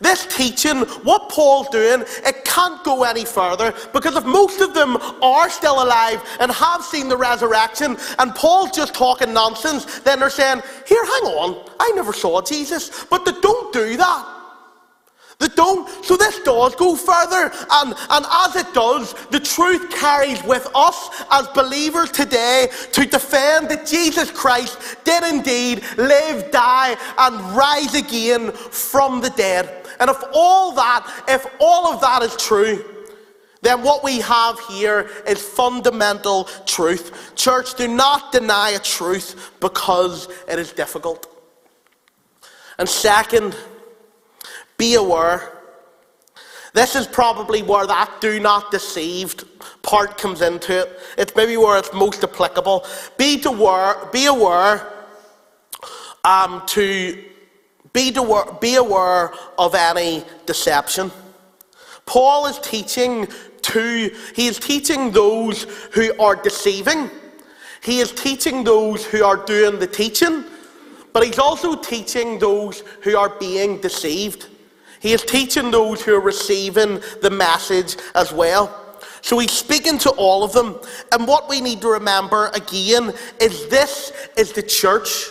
This 0.00 0.26
teaching, 0.26 0.78
what 1.04 1.28
Paul's 1.28 1.68
doing, 1.68 2.04
it 2.26 2.44
can't 2.44 2.82
go 2.82 3.04
any 3.04 3.24
further 3.24 3.72
because 3.92 4.16
if 4.16 4.24
most 4.24 4.60
of 4.60 4.74
them 4.74 4.96
are 5.22 5.48
still 5.48 5.84
alive 5.84 6.20
and 6.40 6.50
have 6.50 6.82
seen 6.82 7.08
the 7.08 7.16
resurrection 7.16 7.96
and 8.18 8.34
Paul's 8.34 8.72
just 8.72 8.94
talking 8.94 9.32
nonsense, 9.32 10.00
then 10.00 10.18
they're 10.18 10.30
saying, 10.30 10.62
Here, 10.88 11.04
hang 11.04 11.30
on, 11.30 11.70
I 11.78 11.92
never 11.94 12.12
saw 12.12 12.42
Jesus. 12.42 13.04
But 13.04 13.24
they 13.24 13.38
don't 13.40 13.72
do 13.72 13.96
that. 13.98 14.41
That 15.42 15.56
don't. 15.56 15.88
So 16.04 16.16
this 16.16 16.38
does 16.44 16.76
go 16.76 16.94
further. 16.94 17.50
And, 17.72 17.94
and 18.10 18.24
as 18.30 18.54
it 18.54 18.72
does, 18.72 19.12
the 19.32 19.40
truth 19.40 19.90
carries 19.90 20.40
with 20.44 20.70
us 20.72 21.24
as 21.32 21.48
believers 21.48 22.12
today 22.12 22.68
to 22.92 23.04
defend 23.04 23.68
that 23.68 23.84
Jesus 23.84 24.30
Christ 24.30 24.78
did 25.02 25.24
indeed 25.24 25.82
live, 25.96 26.52
die, 26.52 26.96
and 27.18 27.56
rise 27.56 27.96
again 27.96 28.52
from 28.52 29.20
the 29.20 29.30
dead. 29.30 29.84
And 29.98 30.08
if 30.08 30.22
all 30.32 30.70
that, 30.76 31.24
if 31.26 31.44
all 31.58 31.92
of 31.92 32.00
that 32.02 32.22
is 32.22 32.36
true, 32.36 32.84
then 33.62 33.82
what 33.82 34.04
we 34.04 34.20
have 34.20 34.60
here 34.68 35.10
is 35.26 35.42
fundamental 35.42 36.44
truth. 36.66 37.32
Church, 37.34 37.74
do 37.74 37.88
not 37.88 38.30
deny 38.30 38.70
a 38.70 38.78
truth 38.78 39.50
because 39.58 40.28
it 40.48 40.60
is 40.60 40.70
difficult. 40.70 41.26
And 42.78 42.88
second, 42.88 43.56
be 44.82 44.96
aware. 44.96 45.52
This 46.74 46.96
is 46.96 47.06
probably 47.06 47.62
where 47.62 47.86
that 47.86 48.20
do 48.20 48.40
not 48.40 48.72
deceived 48.72 49.44
part 49.82 50.18
comes 50.18 50.42
into 50.42 50.72
it. 50.80 50.98
It's 51.16 51.36
maybe 51.36 51.56
where 51.56 51.78
it's 51.78 51.92
most 51.92 52.24
applicable. 52.24 52.84
Be 53.16 53.40
aware, 53.44 54.08
be 54.10 54.26
aware 54.26 54.92
um, 56.24 56.62
to 56.66 57.22
be, 57.92 58.12
aware, 58.16 58.46
be 58.60 58.74
aware 58.74 59.32
of 59.56 59.76
any 59.76 60.24
deception. 60.46 61.12
Paul 62.04 62.46
is 62.46 62.58
teaching 62.58 63.28
to, 63.70 64.10
he 64.34 64.48
is 64.48 64.58
teaching 64.58 65.12
those 65.12 65.62
who 65.92 66.12
are 66.18 66.34
deceiving. 66.34 67.08
He 67.84 68.00
is 68.00 68.10
teaching 68.10 68.64
those 68.64 69.04
who 69.04 69.22
are 69.22 69.36
doing 69.46 69.78
the 69.78 69.86
teaching, 69.86 70.42
but 71.12 71.24
he's 71.24 71.38
also 71.38 71.76
teaching 71.76 72.40
those 72.40 72.82
who 73.02 73.16
are 73.16 73.30
being 73.38 73.80
deceived. 73.80 74.48
He 75.02 75.12
is 75.12 75.22
teaching 75.22 75.72
those 75.72 76.00
who 76.00 76.14
are 76.14 76.20
receiving 76.20 77.02
the 77.22 77.30
message 77.30 77.96
as 78.14 78.32
well. 78.32 78.78
So 79.20 79.40
he's 79.40 79.50
speaking 79.50 79.98
to 79.98 80.10
all 80.10 80.44
of 80.44 80.52
them. 80.52 80.78
And 81.10 81.26
what 81.26 81.48
we 81.48 81.60
need 81.60 81.80
to 81.80 81.88
remember 81.88 82.52
again 82.54 83.12
is 83.40 83.66
this 83.68 84.12
is 84.36 84.52
the 84.52 84.62
church. 84.62 85.26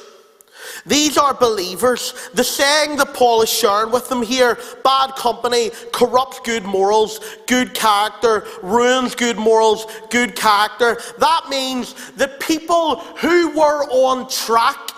These 0.85 1.17
are 1.17 1.33
believers. 1.33 2.29
The 2.33 2.43
saying 2.43 2.97
that 2.97 3.13
Paul 3.13 3.43
is 3.43 3.49
sharing 3.49 3.93
with 3.93 4.09
them 4.09 4.23
here 4.23 4.57
bad 4.83 5.15
company 5.15 5.71
corrupts 5.93 6.41
good 6.41 6.63
morals, 6.63 7.21
good 7.47 7.73
character 7.73 8.45
ruins 8.61 9.15
good 9.15 9.37
morals, 9.37 9.85
good 10.09 10.35
character. 10.35 10.99
That 11.19 11.45
means 11.49 12.11
that 12.17 12.41
people 12.41 12.95
who 12.95 13.57
were 13.57 13.85
on 13.89 14.29
track, 14.29 14.91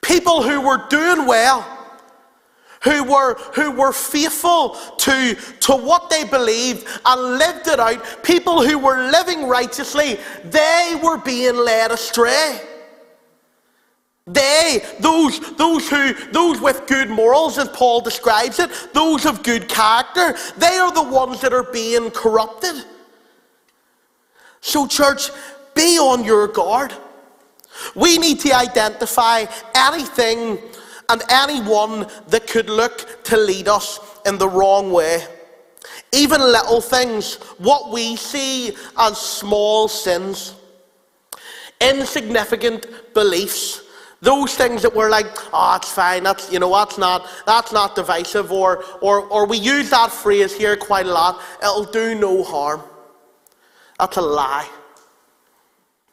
people 0.00 0.42
who 0.44 0.60
were 0.60 0.86
doing 0.88 1.26
well, 1.26 1.75
who 2.86 3.02
were, 3.04 3.34
who 3.54 3.72
were 3.72 3.92
faithful 3.92 4.70
to, 4.98 5.34
to 5.60 5.76
what 5.76 6.08
they 6.08 6.24
believed 6.24 6.86
and 7.04 7.38
lived 7.38 7.66
it 7.66 7.80
out, 7.80 8.22
people 8.22 8.64
who 8.64 8.78
were 8.78 9.10
living 9.10 9.48
righteously, 9.48 10.18
they 10.44 10.98
were 11.02 11.18
being 11.18 11.56
led 11.56 11.90
astray. 11.90 12.60
They, 14.28 14.84
those, 15.00 15.38
those 15.56 15.88
who, 15.88 16.12
those 16.30 16.60
with 16.60 16.86
good 16.86 17.10
morals, 17.10 17.58
as 17.58 17.68
Paul 17.68 18.00
describes 18.00 18.58
it, 18.58 18.70
those 18.92 19.24
of 19.26 19.42
good 19.42 19.68
character, 19.68 20.36
they 20.56 20.76
are 20.76 20.92
the 20.92 21.02
ones 21.02 21.40
that 21.40 21.52
are 21.52 21.62
being 21.64 22.10
corrupted. 22.10 22.84
So, 24.60 24.86
church, 24.86 25.30
be 25.74 25.98
on 25.98 26.24
your 26.24 26.48
guard. 26.48 26.92
We 27.94 28.18
need 28.18 28.40
to 28.40 28.52
identify 28.52 29.44
anything 29.74 30.58
and 31.08 31.22
anyone 31.30 32.06
that 32.28 32.46
could 32.46 32.68
look 32.68 33.22
to 33.24 33.36
lead 33.36 33.68
us 33.68 34.00
in 34.26 34.38
the 34.38 34.48
wrong 34.48 34.92
way. 34.92 35.24
Even 36.12 36.40
little 36.40 36.80
things, 36.80 37.34
what 37.58 37.92
we 37.92 38.16
see 38.16 38.76
as 38.98 39.18
small 39.18 39.88
sins, 39.88 40.54
insignificant 41.80 42.86
beliefs, 43.14 43.82
Those 44.22 44.54
things 44.54 44.82
that 44.82 44.94
we're 44.94 45.10
like, 45.10 45.26
ah, 45.52 45.74
oh, 45.74 45.76
it's 45.76 45.90
fine, 45.90 46.22
that's, 46.22 46.50
you 46.50 46.58
know, 46.58 46.72
that's 46.72 46.96
not, 46.96 47.28
that's 47.44 47.72
not 47.72 47.94
divisive, 47.94 48.50
or, 48.50 48.82
or, 49.02 49.20
or 49.20 49.46
we 49.46 49.58
use 49.58 49.90
that 49.90 50.10
phrase 50.10 50.56
here 50.56 50.76
quite 50.76 51.06
a 51.06 51.12
lot, 51.12 51.40
it'll 51.62 51.84
do 51.84 52.14
no 52.14 52.42
harm. 52.42 52.82
That's 53.98 54.16
a 54.16 54.22
lie. 54.22 54.68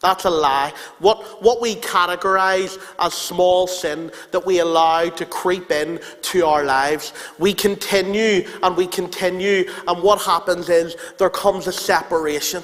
That's 0.03 0.25
a 0.25 0.29
lie. 0.29 0.73
What, 0.99 1.41
what 1.41 1.61
we 1.61 1.75
categorize 1.75 2.77
as 2.99 3.13
small 3.13 3.67
sin 3.67 4.11
that 4.31 4.45
we 4.45 4.59
allow 4.59 5.07
to 5.07 5.25
creep 5.25 5.71
in 5.71 6.01
to 6.23 6.45
our 6.45 6.65
lives, 6.65 7.13
we 7.39 7.53
continue 7.53 8.45
and 8.61 8.75
we 8.75 8.85
continue, 8.85 9.63
and 9.87 10.03
what 10.03 10.21
happens 10.21 10.67
is 10.67 10.97
there 11.17 11.29
comes 11.29 11.67
a 11.67 11.71
separation 11.71 12.61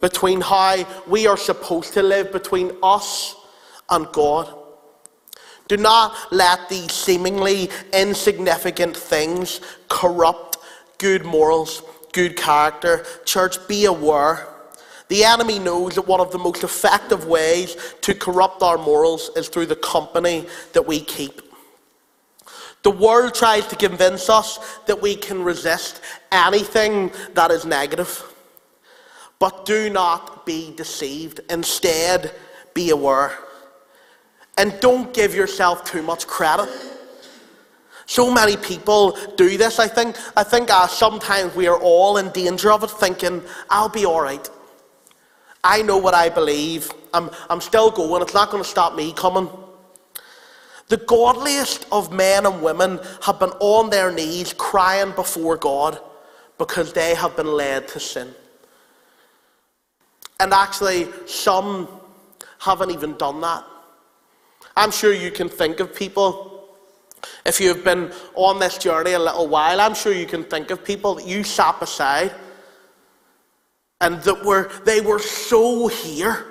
between 0.00 0.40
how 0.40 0.86
we 1.06 1.26
are 1.26 1.36
supposed 1.36 1.92
to 1.92 2.02
live 2.02 2.32
between 2.32 2.72
us 2.82 3.36
and 3.90 4.10
God. 4.12 4.52
Do 5.68 5.76
not 5.76 6.16
let 6.32 6.70
these 6.70 6.92
seemingly 6.92 7.68
insignificant 7.92 8.96
things 8.96 9.60
corrupt 9.90 10.56
good 10.96 11.26
morals, 11.26 11.82
good 12.12 12.36
character. 12.36 13.04
Church, 13.26 13.56
be 13.68 13.84
aware. 13.84 14.53
The 15.08 15.24
enemy 15.24 15.58
knows 15.58 15.94
that 15.96 16.06
one 16.06 16.20
of 16.20 16.32
the 16.32 16.38
most 16.38 16.64
effective 16.64 17.26
ways 17.26 17.76
to 18.00 18.14
corrupt 18.14 18.62
our 18.62 18.78
morals 18.78 19.30
is 19.36 19.48
through 19.48 19.66
the 19.66 19.76
company 19.76 20.46
that 20.72 20.86
we 20.86 21.00
keep. 21.00 21.42
The 22.82 22.90
world 22.90 23.34
tries 23.34 23.66
to 23.68 23.76
convince 23.76 24.28
us 24.28 24.58
that 24.86 25.00
we 25.00 25.16
can 25.16 25.42
resist 25.42 26.02
anything 26.30 27.12
that 27.32 27.50
is 27.50 27.64
negative. 27.64 28.22
But 29.38 29.66
do 29.66 29.90
not 29.90 30.46
be 30.46 30.72
deceived. 30.76 31.40
Instead, 31.50 32.32
be 32.74 32.90
aware. 32.90 33.38
And 34.56 34.78
don't 34.80 35.12
give 35.12 35.34
yourself 35.34 35.84
too 35.84 36.02
much 36.02 36.26
credit. 36.26 36.68
So 38.06 38.32
many 38.32 38.56
people 38.56 39.16
do 39.36 39.56
this. 39.56 39.78
I 39.78 39.88
think, 39.88 40.16
I 40.36 40.44
think 40.44 40.70
uh, 40.70 40.86
sometimes 40.86 41.54
we 41.54 41.66
are 41.66 41.78
all 41.78 42.18
in 42.18 42.28
danger 42.30 42.70
of 42.70 42.84
it, 42.84 42.90
thinking, 42.90 43.42
I'll 43.70 43.88
be 43.88 44.04
all 44.04 44.20
right. 44.20 44.48
I 45.64 45.80
know 45.80 45.96
what 45.96 46.14
I 46.14 46.28
believe. 46.28 46.92
I'm, 47.14 47.30
I'm 47.48 47.60
still 47.62 47.90
going. 47.90 48.22
It's 48.22 48.34
not 48.34 48.50
going 48.50 48.62
to 48.62 48.68
stop 48.68 48.94
me 48.94 49.12
coming. 49.14 49.48
The 50.88 50.98
godliest 50.98 51.86
of 51.90 52.12
men 52.12 52.44
and 52.44 52.62
women 52.62 53.00
have 53.22 53.40
been 53.40 53.50
on 53.60 53.88
their 53.88 54.12
knees 54.12 54.52
crying 54.52 55.12
before 55.12 55.56
God 55.56 55.98
because 56.58 56.92
they 56.92 57.14
have 57.14 57.34
been 57.34 57.46
led 57.46 57.88
to 57.88 58.00
sin. 58.00 58.34
And 60.38 60.52
actually, 60.52 61.08
some 61.26 61.88
haven't 62.58 62.90
even 62.90 63.16
done 63.16 63.40
that. 63.40 63.64
I'm 64.76 64.90
sure 64.90 65.14
you 65.14 65.30
can 65.30 65.48
think 65.48 65.80
of 65.80 65.94
people, 65.94 66.68
if 67.46 67.60
you've 67.60 67.84
been 67.84 68.12
on 68.34 68.58
this 68.58 68.76
journey 68.76 69.12
a 69.12 69.18
little 69.18 69.48
while, 69.48 69.80
I'm 69.80 69.94
sure 69.94 70.12
you 70.12 70.26
can 70.26 70.44
think 70.44 70.70
of 70.70 70.84
people 70.84 71.14
that 71.14 71.26
you 71.26 71.42
sat 71.44 71.80
beside 71.80 72.32
and 74.00 74.20
that 74.22 74.44
were 74.44 74.70
they 74.84 75.00
were 75.00 75.18
so 75.18 75.88
here. 75.88 76.46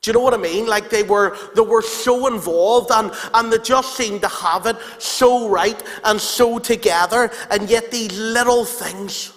Do 0.00 0.10
you 0.10 0.14
know 0.14 0.20
what 0.20 0.34
I 0.34 0.38
mean? 0.38 0.66
Like 0.66 0.90
they 0.90 1.02
were 1.02 1.36
they 1.54 1.62
were 1.62 1.82
so 1.82 2.26
involved 2.26 2.90
and, 2.90 3.12
and 3.34 3.52
they 3.52 3.58
just 3.58 3.96
seemed 3.96 4.22
to 4.22 4.28
have 4.28 4.66
it 4.66 4.76
so 4.98 5.48
right 5.48 5.80
and 6.04 6.20
so 6.20 6.58
together, 6.58 7.30
and 7.50 7.70
yet 7.70 7.90
these 7.90 8.18
little 8.18 8.64
things 8.64 9.32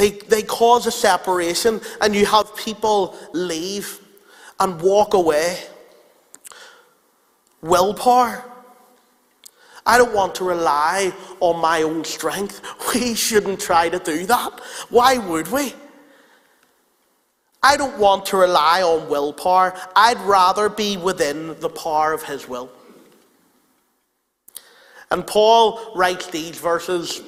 they, 0.00 0.12
they 0.12 0.42
cause 0.42 0.86
a 0.86 0.90
separation, 0.90 1.78
and 2.00 2.14
you 2.14 2.24
have 2.24 2.56
people 2.56 3.14
leave 3.34 4.00
and 4.58 4.80
walk 4.80 5.12
away 5.12 5.58
willpower. 7.60 8.49
I 9.90 9.98
don't 9.98 10.14
want 10.14 10.36
to 10.36 10.44
rely 10.44 11.12
on 11.40 11.60
my 11.60 11.82
own 11.82 12.04
strength. 12.04 12.62
We 12.94 13.14
shouldn't 13.14 13.58
try 13.58 13.88
to 13.88 13.98
do 13.98 14.24
that. 14.26 14.60
Why 14.88 15.18
would 15.18 15.48
we? 15.50 15.74
I 17.60 17.76
don't 17.76 17.98
want 17.98 18.24
to 18.26 18.36
rely 18.36 18.82
on 18.82 19.08
willpower. 19.08 19.74
I'd 19.96 20.20
rather 20.20 20.68
be 20.68 20.96
within 20.96 21.58
the 21.58 21.68
power 21.68 22.12
of 22.12 22.22
His 22.22 22.48
will. 22.48 22.70
And 25.10 25.26
Paul 25.26 25.92
writes 25.96 26.28
these 26.28 26.56
verses 26.56 27.22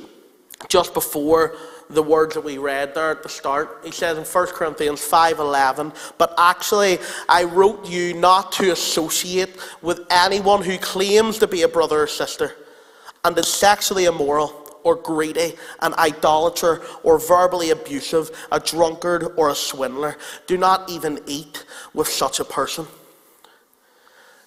just 0.69 0.95
before 0.95 1.57
the 1.93 2.03
words 2.03 2.35
that 2.35 2.45
we 2.45 2.59
read 2.59 2.95
there 2.95 3.11
at 3.11 3.23
the 3.23 3.29
start. 3.29 3.81
He 3.85 3.91
says 3.91 4.17
in 4.19 4.25
1 4.25 4.55
Corinthians 4.55 5.01
5:11, 5.01 5.93
"But 6.19 6.35
actually 6.39 6.99
I 7.29 7.45
wrote 7.45 7.87
you 7.87 8.15
not 8.15 8.53
to 8.53 8.73
associate 8.73 9.57
with 9.83 10.01
anyone 10.11 10.63
who 10.63 10.79
claims 10.79 11.39
to 11.39 11.47
be 11.47 11.63
a 11.63 11.69
brother 11.69 12.03
or 12.03 12.07
sister 12.07 12.57
and 13.25 13.39
is 13.39 13.49
sexually 13.49 14.07
immoral 14.07 14.59
or 14.83 14.97
greedy, 14.97 15.57
an 15.81 15.95
idolater 15.95 16.83
or 17.05 17.19
verbally 17.19 17.71
abusive, 17.71 18.31
a 18.51 18.59
drunkard 18.59 19.33
or 19.37 19.49
a 19.51 19.55
swindler. 19.55 20.17
Do 20.47 20.57
not 20.57 20.89
even 20.89 21.21
eat 21.27 21.65
with 21.95 22.09
such 22.09 22.41
a 22.41 22.45
person." 22.45 22.89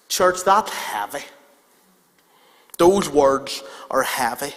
Church, 0.08 0.42
that's 0.44 0.70
heavy. 0.70 1.24
Those 2.78 3.08
words 3.08 3.62
are 3.90 4.02
heavy. 4.02 4.54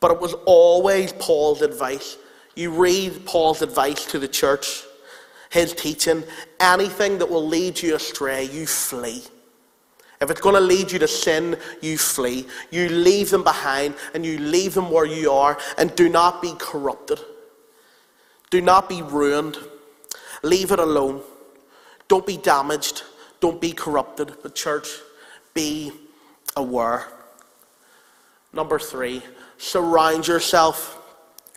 But 0.00 0.12
it 0.12 0.20
was 0.20 0.34
always 0.46 1.12
Paul's 1.12 1.62
advice. 1.62 2.16
You 2.56 2.70
read 2.70 3.24
Paul's 3.26 3.62
advice 3.62 4.06
to 4.06 4.18
the 4.18 4.28
church, 4.28 4.82
his 5.50 5.72
teaching, 5.72 6.24
anything 6.58 7.18
that 7.18 7.30
will 7.30 7.46
lead 7.46 7.80
you 7.80 7.94
astray, 7.94 8.44
you 8.44 8.66
flee. 8.66 9.22
If 10.20 10.30
it's 10.30 10.40
going 10.40 10.54
to 10.54 10.60
lead 10.60 10.92
you 10.92 10.98
to 10.98 11.08
sin, 11.08 11.56
you 11.80 11.96
flee. 11.96 12.46
You 12.70 12.88
leave 12.90 13.30
them 13.30 13.42
behind 13.42 13.94
and 14.12 14.24
you 14.24 14.38
leave 14.38 14.74
them 14.74 14.90
where 14.90 15.06
you 15.06 15.32
are 15.32 15.58
and 15.78 15.94
do 15.96 16.10
not 16.10 16.42
be 16.42 16.52
corrupted. 16.58 17.20
Do 18.50 18.60
not 18.60 18.88
be 18.88 19.00
ruined. 19.00 19.56
Leave 20.42 20.72
it 20.72 20.78
alone. 20.78 21.22
Don't 22.08 22.26
be 22.26 22.36
damaged. 22.36 23.02
Don't 23.40 23.60
be 23.60 23.72
corrupted. 23.72 24.34
But, 24.42 24.54
church, 24.54 24.88
be 25.54 25.92
aware. 26.56 27.06
Number 28.52 28.78
three, 28.78 29.22
surround 29.60 30.26
yourself 30.26 30.98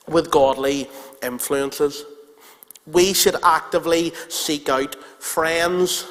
with 0.08 0.30
godly 0.30 0.90
influences. 1.24 2.04
We 2.86 3.14
should 3.14 3.38
actively 3.44 4.12
seek 4.28 4.68
out 4.68 4.96
friends, 5.24 6.06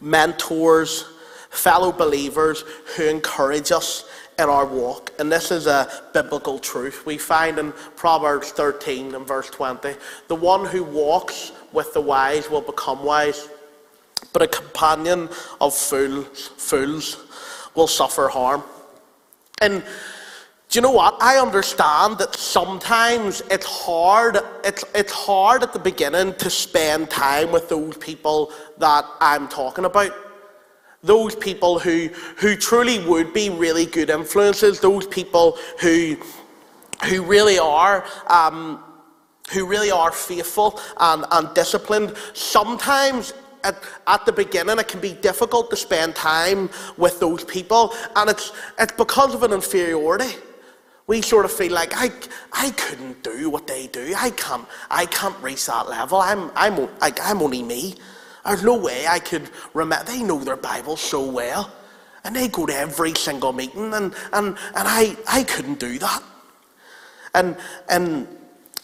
mentors, 0.00 1.06
fellow 1.48 1.92
believers 1.92 2.64
who 2.94 3.04
encourage 3.04 3.72
us 3.72 4.04
in 4.38 4.44
our 4.50 4.66
walk. 4.66 5.12
And 5.18 5.32
this 5.32 5.50
is 5.50 5.66
a 5.66 5.88
biblical 6.12 6.58
truth. 6.58 7.06
We 7.06 7.16
find 7.16 7.58
in 7.58 7.72
Proverbs 7.96 8.50
13 8.50 9.14
and 9.14 9.26
verse 9.26 9.48
20 9.48 9.94
the 10.28 10.34
one 10.34 10.66
who 10.66 10.84
walks 10.84 11.52
with 11.72 11.94
the 11.94 12.02
wise 12.02 12.50
will 12.50 12.60
become 12.60 13.02
wise, 13.02 13.48
but 14.34 14.42
a 14.42 14.46
companion 14.46 15.30
of 15.60 15.74
fools, 15.74 16.50
fools 16.58 17.24
will 17.74 17.86
suffer 17.86 18.28
harm. 18.28 18.62
And 19.62 19.82
do 20.74 20.78
you 20.78 20.82
know 20.82 20.90
what? 20.90 21.16
I 21.22 21.36
understand 21.36 22.18
that 22.18 22.34
sometimes 22.34 23.42
it's 23.48 23.64
hard, 23.64 24.40
it's, 24.64 24.82
it's 24.92 25.12
hard 25.12 25.62
at 25.62 25.72
the 25.72 25.78
beginning 25.78 26.34
to 26.34 26.50
spend 26.50 27.10
time 27.10 27.52
with 27.52 27.68
those 27.68 27.96
people 27.98 28.52
that 28.78 29.04
I'm 29.20 29.46
talking 29.46 29.84
about. 29.84 30.10
Those 31.00 31.36
people 31.36 31.78
who, 31.78 32.08
who 32.38 32.56
truly 32.56 32.98
would 33.06 33.32
be 33.32 33.50
really 33.50 33.86
good 33.86 34.10
influences, 34.10 34.80
those 34.80 35.06
people 35.06 35.58
who, 35.80 36.16
who 37.04 37.22
really 37.22 37.60
are 37.60 38.04
um, 38.26 38.82
who 39.52 39.66
really 39.66 39.92
are 39.92 40.10
faithful 40.10 40.80
and, 40.98 41.24
and 41.30 41.54
disciplined. 41.54 42.16
Sometimes 42.32 43.32
at, 43.62 43.76
at, 44.08 44.26
the 44.26 44.32
beginning, 44.32 44.80
it 44.80 44.88
can 44.88 45.00
be 45.00 45.12
difficult 45.12 45.70
to 45.70 45.76
spend 45.76 46.16
time 46.16 46.68
with 46.96 47.20
those 47.20 47.44
people, 47.44 47.94
and 48.16 48.28
it's, 48.28 48.50
it's 48.80 48.92
because 48.94 49.36
of 49.36 49.44
an 49.44 49.52
inferiority. 49.52 50.34
We 51.06 51.20
sort 51.20 51.44
of 51.44 51.52
feel 51.52 51.72
like 51.72 51.92
I, 51.94 52.10
I 52.52 52.70
couldn't 52.70 53.22
do 53.22 53.50
what 53.50 53.66
they 53.66 53.88
do. 53.88 54.14
I 54.16 54.30
can't, 54.30 54.66
I 54.90 55.04
can't 55.06 55.36
reach 55.42 55.66
that 55.66 55.88
level. 55.88 56.18
I'm, 56.18 56.50
I'm, 56.54 56.88
like, 57.00 57.20
I'm 57.22 57.42
only 57.42 57.62
me. 57.62 57.96
There's 58.44 58.62
no 58.62 58.76
way 58.76 59.06
I 59.06 59.18
could 59.18 59.50
remember. 59.74 60.04
They 60.04 60.22
know 60.22 60.38
their 60.38 60.56
Bible 60.56 60.96
so 60.96 61.28
well. 61.30 61.70
And 62.24 62.34
they 62.34 62.48
go 62.48 62.64
to 62.64 62.74
every 62.74 63.14
single 63.14 63.52
meeting, 63.52 63.92
and, 63.92 64.14
and, 64.32 64.48
and 64.48 64.58
I, 64.74 65.14
I 65.28 65.44
couldn't 65.44 65.78
do 65.78 65.98
that. 65.98 66.22
And, 67.34 67.54
and, 67.90 68.26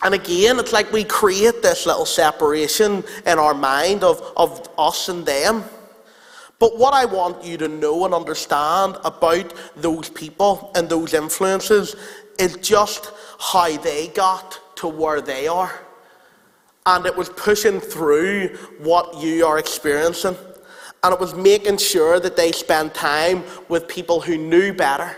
and 0.02 0.14
again, 0.14 0.58
it's 0.58 0.74
like 0.74 0.92
we 0.92 1.04
create 1.04 1.62
this 1.62 1.86
little 1.86 2.04
separation 2.04 3.02
in 3.24 3.38
our 3.38 3.54
mind 3.54 4.04
of, 4.04 4.20
of 4.36 4.68
us 4.76 5.08
and 5.08 5.24
them. 5.24 5.64
But 6.60 6.76
what 6.76 6.92
I 6.92 7.06
want 7.06 7.42
you 7.42 7.56
to 7.56 7.68
know 7.68 8.04
and 8.04 8.12
understand 8.12 8.98
about 9.02 9.54
those 9.76 10.10
people 10.10 10.70
and 10.74 10.88
those 10.88 11.14
influences 11.14 11.96
is 12.38 12.56
just 12.58 13.12
how 13.38 13.78
they 13.78 14.08
got 14.08 14.60
to 14.76 14.86
where 14.86 15.22
they 15.22 15.48
are. 15.48 15.72
And 16.84 17.06
it 17.06 17.16
was 17.16 17.30
pushing 17.30 17.80
through 17.80 18.48
what 18.78 19.16
you 19.22 19.46
are 19.46 19.58
experiencing. 19.58 20.36
And 21.02 21.14
it 21.14 21.18
was 21.18 21.34
making 21.34 21.78
sure 21.78 22.20
that 22.20 22.36
they 22.36 22.52
spent 22.52 22.94
time 22.94 23.42
with 23.70 23.88
people 23.88 24.20
who 24.20 24.36
knew 24.36 24.74
better 24.74 25.16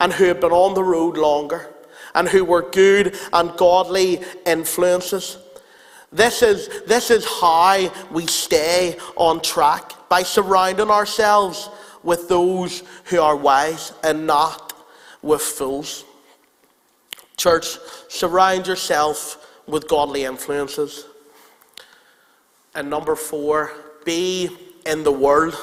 and 0.00 0.12
who 0.12 0.24
had 0.24 0.40
been 0.40 0.50
on 0.50 0.74
the 0.74 0.82
road 0.82 1.16
longer 1.16 1.70
and 2.16 2.28
who 2.28 2.44
were 2.44 2.68
good 2.70 3.16
and 3.32 3.56
godly 3.56 4.22
influences. 4.44 5.38
This 6.10 6.42
is, 6.42 6.82
this 6.86 7.12
is 7.12 7.24
how 7.24 7.92
we 8.10 8.26
stay 8.26 8.98
on 9.14 9.40
track 9.40 9.92
by 10.14 10.22
surrounding 10.22 10.90
ourselves 10.92 11.68
with 12.04 12.28
those 12.28 12.84
who 13.06 13.20
are 13.20 13.34
wise 13.34 13.92
and 14.04 14.28
not 14.28 14.72
with 15.22 15.42
fools. 15.42 16.04
Church, 17.36 17.78
surround 18.08 18.64
yourself 18.64 19.44
with 19.66 19.88
godly 19.88 20.22
influences. 20.22 21.06
And 22.76 22.88
number 22.88 23.16
four, 23.16 23.72
be 24.04 24.56
in 24.86 25.02
the 25.02 25.10
world, 25.10 25.56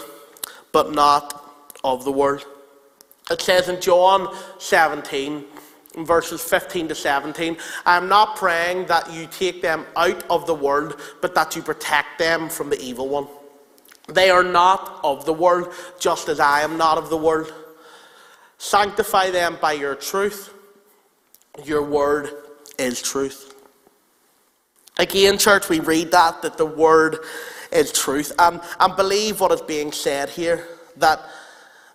but 0.74 0.92
not 0.92 1.50
of 1.86 2.04
the 2.04 2.12
world. 2.12 2.46
It 3.30 3.40
says 3.40 3.70
in 3.70 3.80
John 3.80 4.36
17, 4.60 5.46
verses 6.00 6.44
15 6.44 6.90
to 6.90 6.96
17, 6.96 7.56
I 7.86 7.96
am 7.96 8.10
not 8.10 8.36
praying 8.36 8.88
that 8.88 9.14
you 9.14 9.28
take 9.28 9.62
them 9.62 9.86
out 9.96 10.30
of 10.30 10.46
the 10.46 10.56
world, 10.56 11.00
but 11.22 11.34
that 11.36 11.56
you 11.56 11.62
protect 11.62 12.20
them 12.20 12.50
from 12.50 12.70
the 12.70 12.82
evil 12.82 13.08
one. 13.08 13.28
They 14.12 14.30
are 14.30 14.44
not 14.44 15.00
of 15.04 15.26
the 15.26 15.34
world, 15.34 15.74
just 16.00 16.28
as 16.28 16.40
I 16.40 16.62
am 16.62 16.78
not 16.78 16.98
of 16.98 17.10
the 17.10 17.18
world. 17.18 17.54
Sanctify 18.58 19.32
them 19.32 19.58
by 19.62 19.74
your 19.74 19.96
truth. 19.96 20.54
Your 21.64 21.84
word 21.84 22.30
is 22.78 23.02
truth. 23.02 23.56
Again, 24.98 25.38
church, 25.38 25.70
we 25.70 25.80
read 25.80 26.12
that, 26.12 26.42
that 26.42 26.58
the 26.58 26.66
word 26.66 27.20
is 27.72 27.92
truth. 27.92 28.32
And, 28.38 28.62
and 28.80 28.96
believe 28.96 29.40
what 29.40 29.52
is 29.52 29.62
being 29.62 29.92
said 29.92 30.30
here 30.30 30.68
that, 30.98 31.22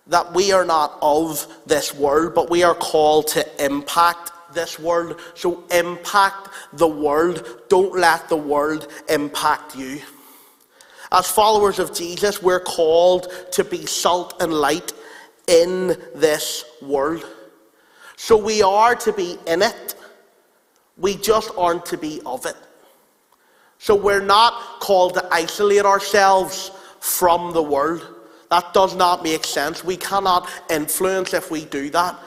that 0.07 0.33
we 0.33 0.51
are 0.51 0.65
not 0.65 0.97
of 1.01 1.47
this 1.65 1.93
world, 1.93 2.33
but 2.33 2.49
we 2.49 2.63
are 2.63 2.75
called 2.75 3.27
to 3.27 3.63
impact 3.63 4.31
this 4.53 4.79
world. 4.79 5.19
So 5.35 5.63
impact 5.71 6.49
the 6.73 6.87
world. 6.87 7.61
Don't 7.69 7.97
let 7.97 8.27
the 8.27 8.37
world 8.37 8.87
impact 9.07 9.75
you. 9.75 10.01
As 11.11 11.29
followers 11.29 11.79
of 11.79 11.93
Jesus, 11.93 12.41
we're 12.41 12.59
called 12.59 13.31
to 13.51 13.63
be 13.63 13.85
salt 13.85 14.41
and 14.41 14.53
light 14.53 14.93
in 15.47 15.95
this 16.15 16.65
world. 16.81 17.25
So 18.17 18.35
we 18.35 18.61
are 18.61 18.95
to 18.95 19.13
be 19.13 19.37
in 19.47 19.61
it, 19.61 19.95
we 20.97 21.15
just 21.15 21.51
aren't 21.57 21.85
to 21.87 21.97
be 21.97 22.21
of 22.25 22.45
it. 22.45 22.55
So 23.79 23.95
we're 23.95 24.25
not 24.25 24.79
called 24.79 25.13
to 25.13 25.27
isolate 25.31 25.85
ourselves 25.85 26.71
from 26.99 27.53
the 27.53 27.61
world. 27.61 28.05
That 28.49 28.73
does 28.73 28.95
not 28.95 29.23
make 29.23 29.45
sense. 29.45 29.83
We 29.83 29.97
cannot 29.97 30.49
influence 30.69 31.33
if 31.33 31.51
we 31.51 31.65
do 31.65 31.89
that. 31.91 32.17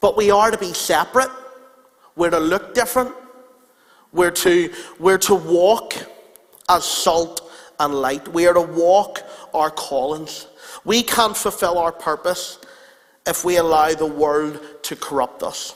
But 0.00 0.16
we 0.16 0.30
are 0.30 0.50
to 0.50 0.56
be 0.56 0.72
separate. 0.72 1.30
We're 2.16 2.30
to 2.30 2.40
look 2.40 2.74
different. 2.74 3.14
We're 4.12 4.30
to, 4.30 4.72
we're 4.98 5.18
to 5.18 5.34
walk 5.34 5.94
as 6.68 6.84
salt 6.84 7.49
and 7.80 7.94
light. 7.94 8.28
We 8.28 8.46
are 8.46 8.54
to 8.54 8.60
walk 8.60 9.24
our 9.52 9.70
callings. 9.70 10.46
We 10.84 11.02
can't 11.02 11.36
fulfill 11.36 11.78
our 11.78 11.90
purpose 11.90 12.58
if 13.26 13.44
we 13.44 13.56
allow 13.56 13.92
the 13.94 14.06
world 14.06 14.60
to 14.82 14.94
corrupt 14.94 15.42
us. 15.42 15.74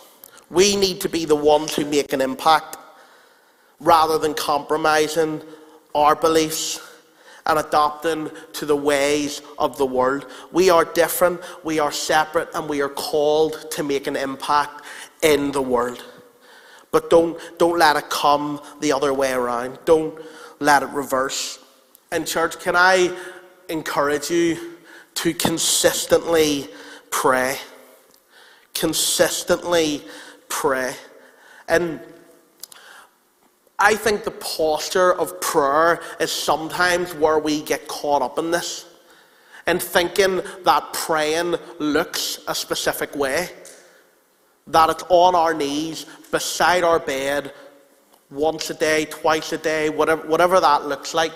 We 0.50 0.76
need 0.76 1.00
to 1.00 1.08
be 1.08 1.24
the 1.24 1.34
ones 1.34 1.74
who 1.74 1.84
make 1.84 2.12
an 2.12 2.20
impact 2.20 2.76
rather 3.80 4.18
than 4.18 4.34
compromising 4.34 5.42
our 5.94 6.14
beliefs 6.14 6.80
and 7.46 7.58
adopting 7.58 8.30
to 8.52 8.66
the 8.66 8.76
ways 8.76 9.42
of 9.58 9.76
the 9.76 9.86
world. 9.86 10.26
We 10.52 10.70
are 10.70 10.84
different, 10.84 11.40
we 11.64 11.78
are 11.78 11.92
separate, 11.92 12.48
and 12.54 12.68
we 12.68 12.80
are 12.80 12.88
called 12.88 13.70
to 13.72 13.82
make 13.82 14.06
an 14.06 14.16
impact 14.16 14.84
in 15.22 15.52
the 15.52 15.62
world. 15.62 16.02
But 16.90 17.10
don't, 17.10 17.38
don't 17.58 17.78
let 17.78 17.96
it 17.96 18.08
come 18.08 18.60
the 18.80 18.92
other 18.92 19.12
way 19.12 19.32
around. 19.32 19.78
Don't 19.84 20.14
let 20.60 20.82
it 20.82 20.88
reverse. 20.90 21.58
And, 22.14 22.24
church, 22.24 22.60
can 22.60 22.76
I 22.76 23.12
encourage 23.68 24.30
you 24.30 24.76
to 25.14 25.34
consistently 25.34 26.68
pray? 27.10 27.58
Consistently 28.72 30.00
pray. 30.48 30.94
And 31.66 31.98
I 33.80 33.96
think 33.96 34.22
the 34.22 34.30
posture 34.30 35.12
of 35.12 35.40
prayer 35.40 36.00
is 36.20 36.30
sometimes 36.30 37.12
where 37.16 37.40
we 37.40 37.62
get 37.62 37.88
caught 37.88 38.22
up 38.22 38.38
in 38.38 38.52
this 38.52 38.86
and 39.66 39.82
thinking 39.82 40.40
that 40.62 40.92
praying 40.92 41.56
looks 41.80 42.38
a 42.46 42.54
specific 42.54 43.16
way, 43.16 43.48
that 44.68 44.88
it's 44.88 45.02
on 45.08 45.34
our 45.34 45.52
knees, 45.52 46.06
beside 46.30 46.84
our 46.84 47.00
bed, 47.00 47.52
once 48.30 48.70
a 48.70 48.74
day, 48.74 49.04
twice 49.06 49.52
a 49.52 49.58
day, 49.58 49.90
whatever, 49.90 50.24
whatever 50.28 50.60
that 50.60 50.86
looks 50.86 51.12
like. 51.12 51.34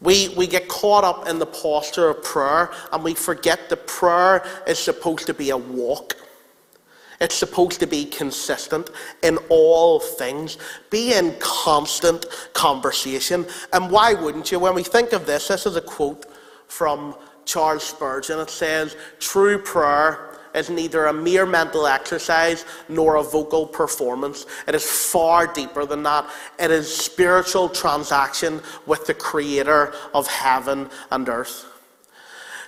We, 0.00 0.28
we 0.30 0.46
get 0.46 0.68
caught 0.68 1.04
up 1.04 1.28
in 1.28 1.38
the 1.38 1.46
posture 1.46 2.08
of 2.08 2.22
prayer 2.22 2.70
and 2.92 3.04
we 3.04 3.14
forget 3.14 3.68
that 3.68 3.86
prayer 3.86 4.44
is 4.66 4.78
supposed 4.78 5.26
to 5.26 5.34
be 5.34 5.50
a 5.50 5.56
walk. 5.56 6.16
It's 7.20 7.34
supposed 7.34 7.80
to 7.80 7.86
be 7.86 8.06
consistent 8.06 8.88
in 9.22 9.36
all 9.50 10.00
things, 10.00 10.56
be 10.88 11.12
in 11.12 11.34
constant 11.38 12.24
conversation. 12.54 13.46
And 13.74 13.90
why 13.90 14.14
wouldn't 14.14 14.50
you? 14.50 14.58
When 14.58 14.74
we 14.74 14.82
think 14.82 15.12
of 15.12 15.26
this, 15.26 15.48
this 15.48 15.66
is 15.66 15.76
a 15.76 15.82
quote 15.82 16.24
from 16.66 17.14
Charles 17.44 17.82
Spurgeon. 17.82 18.38
It 18.38 18.48
says, 18.48 18.96
True 19.18 19.58
prayer 19.58 20.29
is 20.54 20.70
neither 20.70 21.06
a 21.06 21.12
mere 21.12 21.46
mental 21.46 21.86
exercise 21.86 22.64
nor 22.88 23.16
a 23.16 23.22
vocal 23.22 23.66
performance. 23.66 24.46
It 24.66 24.74
is 24.74 24.84
far 24.84 25.46
deeper 25.46 25.84
than 25.86 26.02
that. 26.04 26.28
It 26.58 26.70
is 26.70 26.94
spiritual 26.94 27.68
transaction 27.68 28.60
with 28.86 29.06
the 29.06 29.14
creator 29.14 29.94
of 30.14 30.26
heaven 30.26 30.88
and 31.10 31.28
earth. 31.28 31.66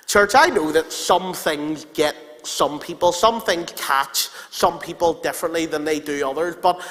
Church, 0.05 0.33
I 0.35 0.47
know 0.47 0.71
that 0.71 0.91
some 0.91 1.33
things 1.33 1.85
get 1.93 2.15
some 2.43 2.79
people. 2.79 3.11
Some 3.11 3.41
things 3.41 3.71
catch 3.75 4.29
some 4.51 4.79
people 4.79 5.13
differently 5.13 5.65
than 5.65 5.85
they 5.85 5.99
do 5.99 6.27
others, 6.27 6.55
but 6.61 6.81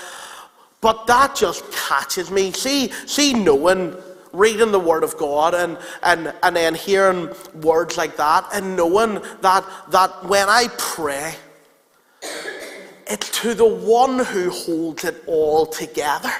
but 0.80 1.06
that 1.06 1.36
just 1.36 1.70
catches 1.70 2.30
me. 2.30 2.50
See, 2.50 2.90
see 3.06 3.32
knowing, 3.32 3.96
reading 4.32 4.72
the 4.72 4.80
Word 4.80 5.04
of 5.04 5.16
God 5.16 5.54
and, 5.54 5.78
and, 6.02 6.32
and 6.42 6.56
then 6.56 6.74
hearing 6.74 7.28
words 7.62 7.96
like 7.96 8.16
that 8.16 8.48
and 8.52 8.76
knowing 8.76 9.22
that 9.40 9.64
that 9.90 10.24
when 10.24 10.48
I 10.48 10.68
pray, 10.78 11.34
it's 13.06 13.30
to 13.40 13.54
the 13.54 13.68
one 13.68 14.24
who 14.24 14.50
holds 14.50 15.04
it 15.04 15.22
all 15.26 15.66
together. 15.66 16.32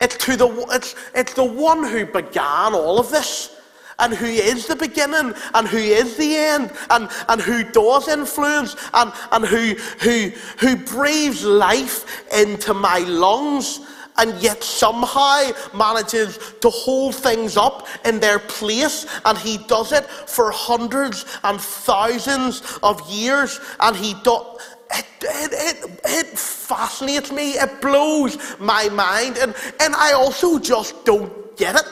It's 0.00 0.16
to 0.18 0.36
the 0.36 0.66
it's, 0.70 0.94
it's 1.14 1.34
the 1.34 1.44
one 1.44 1.84
who 1.84 2.06
began 2.06 2.74
all 2.74 2.98
of 2.98 3.10
this 3.10 3.56
and 4.00 4.14
who 4.14 4.26
is 4.26 4.66
the 4.66 4.76
beginning 4.76 5.34
and 5.54 5.68
who 5.68 5.78
is 5.78 6.16
the 6.16 6.36
end 6.36 6.72
and, 6.90 7.08
and 7.28 7.40
who 7.40 7.62
does 7.64 8.08
influence 8.08 8.74
and, 8.94 9.12
and 9.30 9.44
who, 9.44 9.74
who, 10.00 10.30
who 10.58 10.76
breathes 10.76 11.44
life 11.44 12.26
into 12.32 12.74
my 12.74 12.98
lungs 13.00 13.80
and 14.20 14.40
yet 14.42 14.62
somehow 14.62 15.50
manages 15.74 16.38
to 16.60 16.68
hold 16.68 17.14
things 17.14 17.56
up 17.56 17.88
in 18.04 18.20
their 18.20 18.38
place. 18.38 19.06
And 19.24 19.36
he 19.38 19.56
does 19.56 19.92
it 19.92 20.04
for 20.04 20.50
hundreds 20.50 21.24
and 21.42 21.58
thousands 21.58 22.78
of 22.82 23.00
years. 23.10 23.58
And 23.80 23.96
he 23.96 24.14
does. 24.22 24.60
It, 24.92 25.06
it, 25.22 25.52
it, 25.52 26.00
it, 26.04 26.38
fascinates 26.38 27.32
me. 27.32 27.52
It 27.52 27.80
blows 27.80 28.36
my 28.58 28.88
mind. 28.90 29.38
And, 29.38 29.54
and 29.80 29.94
I 29.94 30.12
also 30.12 30.58
just 30.58 31.04
don't 31.04 31.56
get 31.56 31.76
it. 31.76 31.86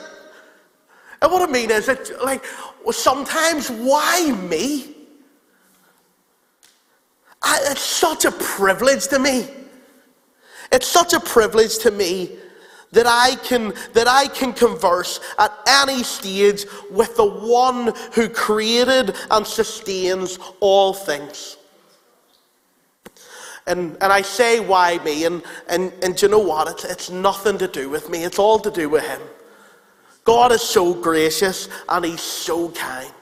And 1.21 1.31
what 1.31 1.47
I 1.47 1.51
mean 1.51 1.71
is 1.71 1.87
that, 1.87 2.11
like, 2.23 2.45
sometimes 2.91 3.69
why 3.71 4.31
me? 4.49 4.95
I, 7.41 7.59
it's 7.71 7.81
such 7.81 8.25
a 8.25 8.31
privilege 8.31 9.07
to 9.07 9.19
me. 9.19 9.47
It's 10.71 10.87
such 10.87 11.13
a 11.13 11.19
privilege 11.19 11.77
to 11.79 11.91
me 11.91 12.37
that 12.91 13.05
I 13.07 13.35
can 13.35 13.73
that 13.93 14.07
I 14.07 14.27
can 14.27 14.53
converse 14.53 15.19
at 15.37 15.51
any 15.67 16.03
stage 16.03 16.65
with 16.89 17.15
the 17.15 17.25
one 17.25 17.93
who 18.13 18.29
created 18.29 19.15
and 19.29 19.45
sustains 19.45 20.39
all 20.59 20.93
things. 20.93 21.57
And, 23.67 23.97
and 24.01 24.11
I 24.11 24.23
say 24.23 24.59
why 24.59 24.97
me, 25.03 25.25
and, 25.25 25.43
and, 25.67 25.93
and 26.01 26.19
you 26.19 26.27
know 26.27 26.39
what? 26.39 26.67
It's, 26.69 26.85
it's 26.85 27.09
nothing 27.11 27.59
to 27.59 27.67
do 27.67 27.87
with 27.87 28.09
me, 28.09 28.23
it's 28.23 28.39
all 28.39 28.57
to 28.59 28.71
do 28.71 28.89
with 28.89 29.05
him. 29.05 29.21
God 30.29 30.51
is 30.51 30.61
so 30.61 30.93
gracious 30.93 31.69
and 31.87 32.05
He's 32.05 32.21
so 32.21 32.69
kind. 32.69 33.13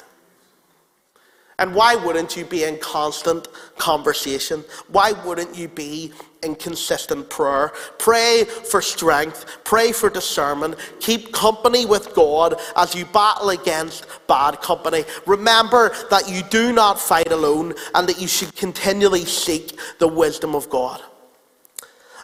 And 1.59 1.73
why 1.73 1.95
wouldn't 1.95 2.37
you 2.37 2.45
be 2.45 2.65
in 2.65 2.77
constant 2.77 3.47
conversation? 3.77 4.63
Why 4.89 5.13
wouldn't 5.25 5.57
you 5.57 5.67
be 5.67 6.11
in 6.43 6.53
consistent 6.53 7.31
prayer? 7.31 7.71
Pray 7.97 8.43
for 8.43 8.79
strength, 8.79 9.57
pray 9.63 9.91
for 9.91 10.11
discernment, 10.11 10.75
keep 10.99 11.33
company 11.33 11.87
with 11.87 12.13
God 12.13 12.59
as 12.75 12.93
you 12.93 13.05
battle 13.05 13.49
against 13.49 14.05
bad 14.27 14.61
company. 14.61 15.03
Remember 15.25 15.95
that 16.11 16.29
you 16.29 16.43
do 16.43 16.71
not 16.73 16.99
fight 16.99 17.31
alone 17.31 17.73
and 17.95 18.07
that 18.07 18.21
you 18.21 18.27
should 18.27 18.55
continually 18.55 19.25
seek 19.25 19.79
the 19.97 20.07
wisdom 20.07 20.53
of 20.53 20.69
God. 20.69 21.01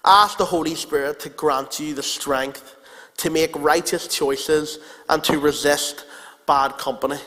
Ask 0.06 0.38
the 0.38 0.46
Holy 0.46 0.76
Spirit 0.76 1.20
to 1.22 1.30
grant 1.30 1.80
you 1.80 1.96
the 1.96 2.04
strength 2.04 2.76
to 3.18 3.32
make 3.32 3.56
righteous 3.56 4.08
choices 4.08 4.78
and 5.10 5.24
to 5.24 5.40
resist 5.40 6.06
bad 6.46 6.78
company. 6.78 7.20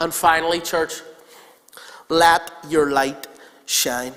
And 0.00 0.14
finally, 0.14 0.60
church, 0.60 1.02
let 2.10 2.50
your 2.68 2.90
light 2.90 3.26
shine. 3.64 4.12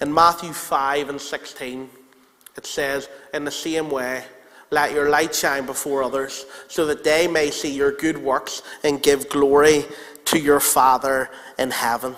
In 0.00 0.14
Matthew 0.14 0.52
5 0.52 1.08
and 1.08 1.20
16, 1.20 1.90
it 2.56 2.66
says, 2.66 3.08
In 3.34 3.44
the 3.44 3.50
same 3.50 3.90
way, 3.90 4.24
let 4.70 4.92
your 4.92 5.08
light 5.08 5.34
shine 5.34 5.66
before 5.66 6.02
others, 6.02 6.46
so 6.68 6.86
that 6.86 7.02
they 7.02 7.26
may 7.26 7.50
see 7.50 7.74
your 7.74 7.92
good 7.92 8.16
works 8.16 8.62
and 8.84 9.02
give 9.02 9.28
glory 9.28 9.84
to 10.26 10.38
your 10.38 10.60
Father 10.60 11.28
in 11.58 11.70
heaven. 11.70 12.14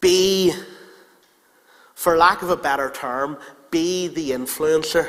Be, 0.00 0.52
for 1.94 2.16
lack 2.16 2.42
of 2.42 2.50
a 2.50 2.56
better 2.56 2.90
term, 2.90 3.38
be 3.70 4.08
the 4.08 4.30
influencer. 4.30 5.08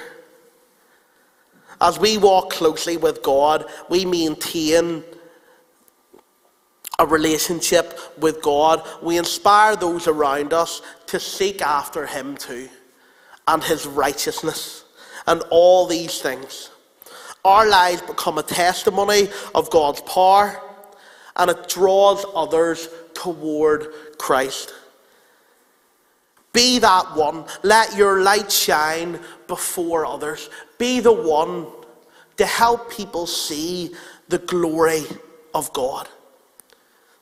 As 1.80 2.00
we 2.00 2.18
walk 2.18 2.52
closely 2.52 2.98
with 2.98 3.22
God, 3.22 3.66
we 3.90 4.06
maintain 4.06 5.04
a 7.00 7.06
relationship 7.06 8.00
with 8.18 8.42
God, 8.42 8.84
we 9.02 9.18
inspire 9.18 9.76
those 9.76 10.08
around 10.08 10.54
us 10.54 10.82
to 11.08 11.20
seek 11.20 11.62
after 11.62 12.06
Him 12.08 12.36
too 12.38 12.70
and 13.48 13.64
His 13.64 13.86
righteousness 13.86 14.84
and 15.28 15.44
all 15.52 15.86
these 15.86 16.22
things. 16.22 16.72
Our 17.46 17.70
lives 17.70 18.02
become 18.02 18.38
a 18.40 18.44
testimony 18.44 19.30
of 19.54 19.70
God's 19.70 20.02
power 20.02 20.60
and 21.36 21.52
it 21.52 21.70
draws 21.70 22.26
others 22.36 22.90
toward 23.14 23.94
Christ. 24.18 24.74
Be 26.52 26.80
that 26.80 27.16
one. 27.16 27.46
Let 27.62 27.96
your 27.96 28.24
light 28.24 28.52
shine 28.52 29.20
before 29.48 30.08
others. 30.08 30.50
Be 30.80 31.00
the 31.00 31.14
one 31.14 31.68
to 32.38 32.46
help 32.46 32.92
people 32.92 33.28
see 33.28 33.94
the 34.30 34.40
glory 34.40 35.04
of 35.54 35.72
God 35.74 36.10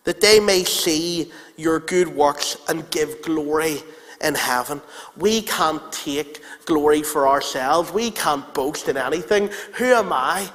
that 0.05 0.21
they 0.21 0.39
may 0.39 0.63
see 0.63 1.31
your 1.57 1.79
good 1.79 2.07
works 2.07 2.57
and 2.69 2.89
give 2.91 3.21
glory 3.21 3.83
in 4.21 4.35
heaven. 4.35 4.81
We 5.17 5.41
can't 5.41 5.91
take 5.91 6.41
glory 6.65 7.03
for 7.03 7.27
ourselves. 7.27 7.91
We 7.91 8.11
can't 8.11 8.53
boast 8.53 8.87
in 8.87 8.97
anything. 8.97 9.49
Who 9.75 9.85
am 9.85 10.13
I 10.13 10.49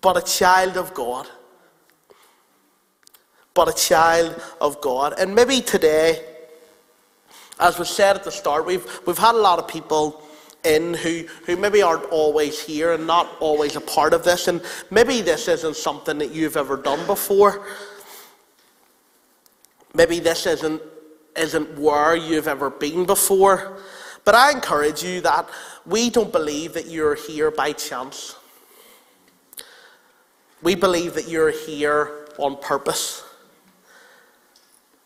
but 0.00 0.16
a 0.16 0.22
child 0.22 0.76
of 0.76 0.92
God? 0.92 1.28
But 3.54 3.68
a 3.68 3.72
child 3.72 4.40
of 4.60 4.80
God. 4.80 5.14
And 5.18 5.34
maybe 5.34 5.60
today, 5.60 6.24
as 7.60 7.78
was 7.78 7.88
said 7.88 8.16
at 8.16 8.24
the 8.24 8.32
start, 8.32 8.66
we've, 8.66 8.84
we've 9.06 9.18
had 9.18 9.34
a 9.34 9.38
lot 9.38 9.58
of 9.58 9.68
people 9.68 10.22
in 10.64 10.94
who, 10.94 11.24
who 11.46 11.56
maybe 11.56 11.82
aren't 11.82 12.04
always 12.06 12.60
here 12.60 12.94
and 12.94 13.06
not 13.06 13.28
always 13.38 13.76
a 13.76 13.80
part 13.80 14.14
of 14.14 14.24
this. 14.24 14.48
And 14.48 14.62
maybe 14.90 15.20
this 15.20 15.46
isn't 15.46 15.76
something 15.76 16.18
that 16.18 16.32
you've 16.32 16.56
ever 16.56 16.76
done 16.76 17.06
before. 17.06 17.66
Maybe 19.94 20.18
this 20.18 20.44
isn't, 20.46 20.82
isn't 21.36 21.78
where 21.78 22.16
you've 22.16 22.48
ever 22.48 22.68
been 22.68 23.06
before, 23.06 23.78
but 24.24 24.34
I 24.34 24.50
encourage 24.50 25.04
you 25.04 25.20
that 25.20 25.48
we 25.86 26.10
don't 26.10 26.32
believe 26.32 26.74
that 26.74 26.88
you're 26.88 27.14
here 27.14 27.52
by 27.52 27.72
chance. 27.72 28.34
We 30.62 30.74
believe 30.74 31.14
that 31.14 31.28
you're 31.28 31.52
here 31.52 32.26
on 32.38 32.56
purpose. 32.56 33.22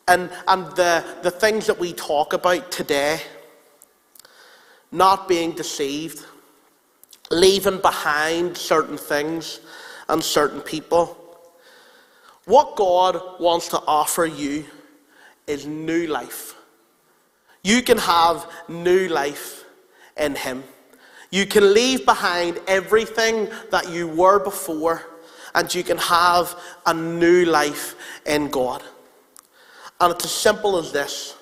And, 0.06 0.30
and 0.46 0.64
the, 0.74 1.04
the 1.22 1.30
things 1.30 1.66
that 1.66 1.78
we 1.78 1.92
talk 1.92 2.32
about 2.32 2.72
today, 2.72 3.20
not 4.90 5.28
being 5.28 5.52
deceived, 5.52 6.24
leaving 7.30 7.78
behind 7.78 8.56
certain 8.56 8.96
things 8.96 9.60
and 10.08 10.24
certain 10.24 10.62
people, 10.62 11.14
what 12.46 12.76
God 12.76 13.20
wants 13.38 13.68
to 13.68 13.82
offer 13.86 14.24
you 14.24 14.64
is 15.48 15.66
new 15.66 16.06
life. 16.06 16.54
You 17.62 17.82
can 17.82 17.98
have 17.98 18.50
new 18.68 19.08
life 19.08 19.64
in 20.16 20.34
Him. 20.34 20.64
You 21.30 21.46
can 21.46 21.74
leave 21.74 22.06
behind 22.06 22.60
everything 22.66 23.48
that 23.70 23.90
you 23.90 24.08
were 24.08 24.38
before, 24.38 25.02
and 25.54 25.74
you 25.74 25.82
can 25.82 25.98
have 25.98 26.58
a 26.86 26.94
new 26.94 27.44
life 27.44 27.96
in 28.26 28.48
God. 28.48 28.82
And 30.00 30.12
it's 30.12 30.24
as 30.24 30.30
simple 30.30 30.78
as 30.78 30.92
this 30.92 31.34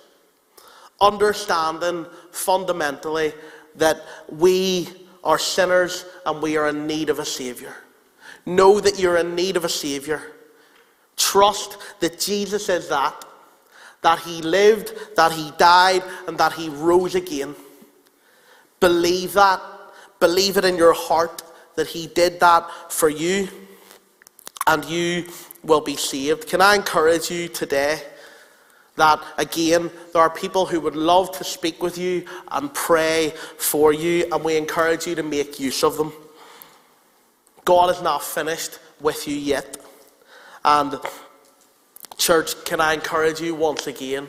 understanding 1.00 2.06
fundamentally 2.30 3.32
that 3.74 4.02
we 4.28 4.88
are 5.22 5.38
sinners 5.38 6.06
and 6.24 6.40
we 6.40 6.56
are 6.56 6.68
in 6.68 6.86
need 6.86 7.10
of 7.10 7.18
a 7.18 7.24
Saviour. 7.24 7.76
Know 8.46 8.80
that 8.80 8.98
you're 8.98 9.18
in 9.18 9.34
need 9.34 9.56
of 9.56 9.64
a 9.64 9.68
Saviour. 9.68 10.22
Trust 11.16 11.76
that 12.00 12.18
Jesus 12.18 12.68
is 12.68 12.88
that 12.88 13.24
that 14.02 14.18
he 14.20 14.42
lived, 14.42 14.92
that 15.16 15.32
he 15.32 15.50
died, 15.58 16.02
and 16.28 16.38
that 16.38 16.52
he 16.52 16.68
rose 16.68 17.14
again. 17.14 17.54
Believe 18.80 19.32
that. 19.34 19.60
Believe 20.20 20.56
it 20.56 20.64
in 20.64 20.76
your 20.76 20.94
heart 20.94 21.42
that 21.76 21.86
he 21.86 22.06
did 22.06 22.40
that 22.40 22.70
for 22.90 23.08
you, 23.08 23.48
and 24.66 24.84
you 24.86 25.26
will 25.62 25.82
be 25.82 25.96
saved. 25.96 26.48
Can 26.48 26.60
I 26.60 26.74
encourage 26.74 27.30
you 27.30 27.48
today? 27.48 28.02
that 28.96 29.22
again, 29.38 29.90
there 30.12 30.22
are 30.22 30.30
people 30.30 30.66
who 30.66 30.80
would 30.80 30.96
love 30.96 31.30
to 31.30 31.44
speak 31.44 31.82
with 31.82 31.98
you 31.98 32.24
and 32.50 32.72
pray 32.72 33.32
for 33.58 33.92
you, 33.92 34.26
and 34.32 34.42
we 34.42 34.56
encourage 34.56 35.06
you 35.06 35.14
to 35.14 35.22
make 35.22 35.60
use 35.60 35.84
of 35.84 35.96
them. 35.96 36.12
God 37.64 37.90
is 37.90 38.02
not 38.02 38.22
finished 38.22 38.78
with 39.00 39.28
you 39.28 39.36
yet. 39.36 39.76
And 40.64 40.98
Church, 42.16 42.64
can 42.64 42.80
I 42.80 42.94
encourage 42.94 43.40
you 43.40 43.54
once 43.54 43.86
again? 43.86 44.28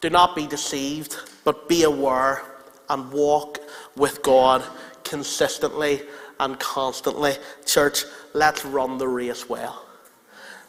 Do 0.00 0.10
not 0.10 0.34
be 0.34 0.46
deceived, 0.46 1.16
but 1.44 1.68
be 1.68 1.84
aware 1.84 2.42
and 2.88 3.12
walk 3.12 3.58
with 3.96 4.22
God 4.22 4.64
consistently 5.04 6.02
and 6.38 6.58
constantly. 6.58 7.34
Church, 7.66 8.04
let's 8.32 8.64
run 8.64 8.98
the 8.98 9.06
race 9.06 9.48
well. 9.48 9.84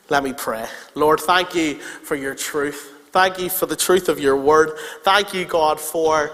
Let 0.10 0.24
me 0.24 0.34
pray. 0.34 0.68
Lord, 0.96 1.22
thank 1.22 1.56
you 1.56 1.76
for 1.76 2.16
your 2.16 2.36
truth. 2.36 2.94
Thank 3.12 3.40
you 3.40 3.50
for 3.50 3.66
the 3.66 3.76
truth 3.76 4.10
of 4.10 4.20
your 4.20 4.36
word. 4.36 4.78
Thank 5.04 5.34
you, 5.34 5.46
God, 5.46 5.80
for 5.80 6.32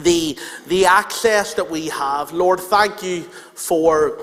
the, 0.00 0.38
the 0.66 0.86
access 0.86 1.54
that 1.54 1.70
we 1.70 1.88
have. 1.88 2.32
Lord, 2.32 2.60
thank 2.60 3.02
you 3.02 3.22
for 3.22 4.22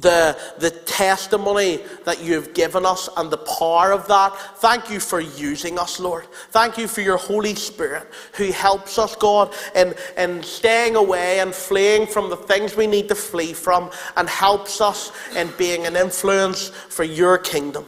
the, 0.00 0.38
the 0.58 0.70
testimony 0.70 1.80
that 2.04 2.22
you've 2.22 2.52
given 2.54 2.84
us 2.84 3.08
and 3.16 3.30
the 3.30 3.38
power 3.38 3.92
of 3.92 4.06
that. 4.08 4.36
Thank 4.58 4.90
you 4.90 5.00
for 5.00 5.20
using 5.20 5.78
us, 5.78 5.98
Lord. 5.98 6.26
Thank 6.50 6.78
you 6.78 6.86
for 6.86 7.00
your 7.00 7.16
Holy 7.16 7.54
Spirit 7.54 8.06
who 8.34 8.52
helps 8.52 8.98
us, 8.98 9.16
God, 9.16 9.54
in, 9.74 9.94
in 10.16 10.42
staying 10.42 10.96
away 10.96 11.40
and 11.40 11.54
fleeing 11.54 12.06
from 12.06 12.30
the 12.30 12.36
things 12.36 12.76
we 12.76 12.86
need 12.86 13.08
to 13.08 13.14
flee 13.14 13.52
from 13.52 13.90
and 14.16 14.28
helps 14.28 14.80
us 14.80 15.12
in 15.34 15.50
being 15.56 15.86
an 15.86 15.96
influence 15.96 16.68
for 16.68 17.04
your 17.04 17.38
kingdom. 17.38 17.86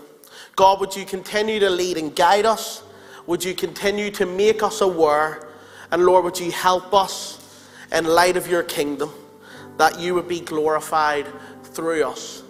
God, 0.56 0.80
would 0.80 0.96
you 0.96 1.04
continue 1.04 1.60
to 1.60 1.70
lead 1.70 1.98
and 1.98 2.16
guide 2.16 2.46
us? 2.46 2.82
Would 3.26 3.44
you 3.44 3.54
continue 3.54 4.10
to 4.12 4.26
make 4.26 4.62
us 4.62 4.80
aware? 4.80 5.48
And 5.90 6.04
Lord, 6.04 6.24
would 6.24 6.40
you 6.40 6.50
help 6.50 6.94
us 6.94 7.64
in 7.92 8.04
light 8.04 8.36
of 8.36 8.48
your 8.48 8.62
kingdom 8.62 9.12
that 9.78 9.98
you 9.98 10.14
would 10.14 10.28
be 10.28 10.40
glorified 10.40 11.26
through 11.68 12.04
us. 12.04 12.42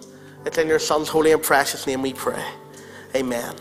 It's 0.45 0.57
in 0.57 0.67
your 0.67 0.79
Son's 0.79 1.09
holy 1.09 1.31
and 1.31 1.43
precious 1.43 1.85
name 1.85 2.01
we 2.01 2.13
pray. 2.13 2.43
Amen. 3.15 3.55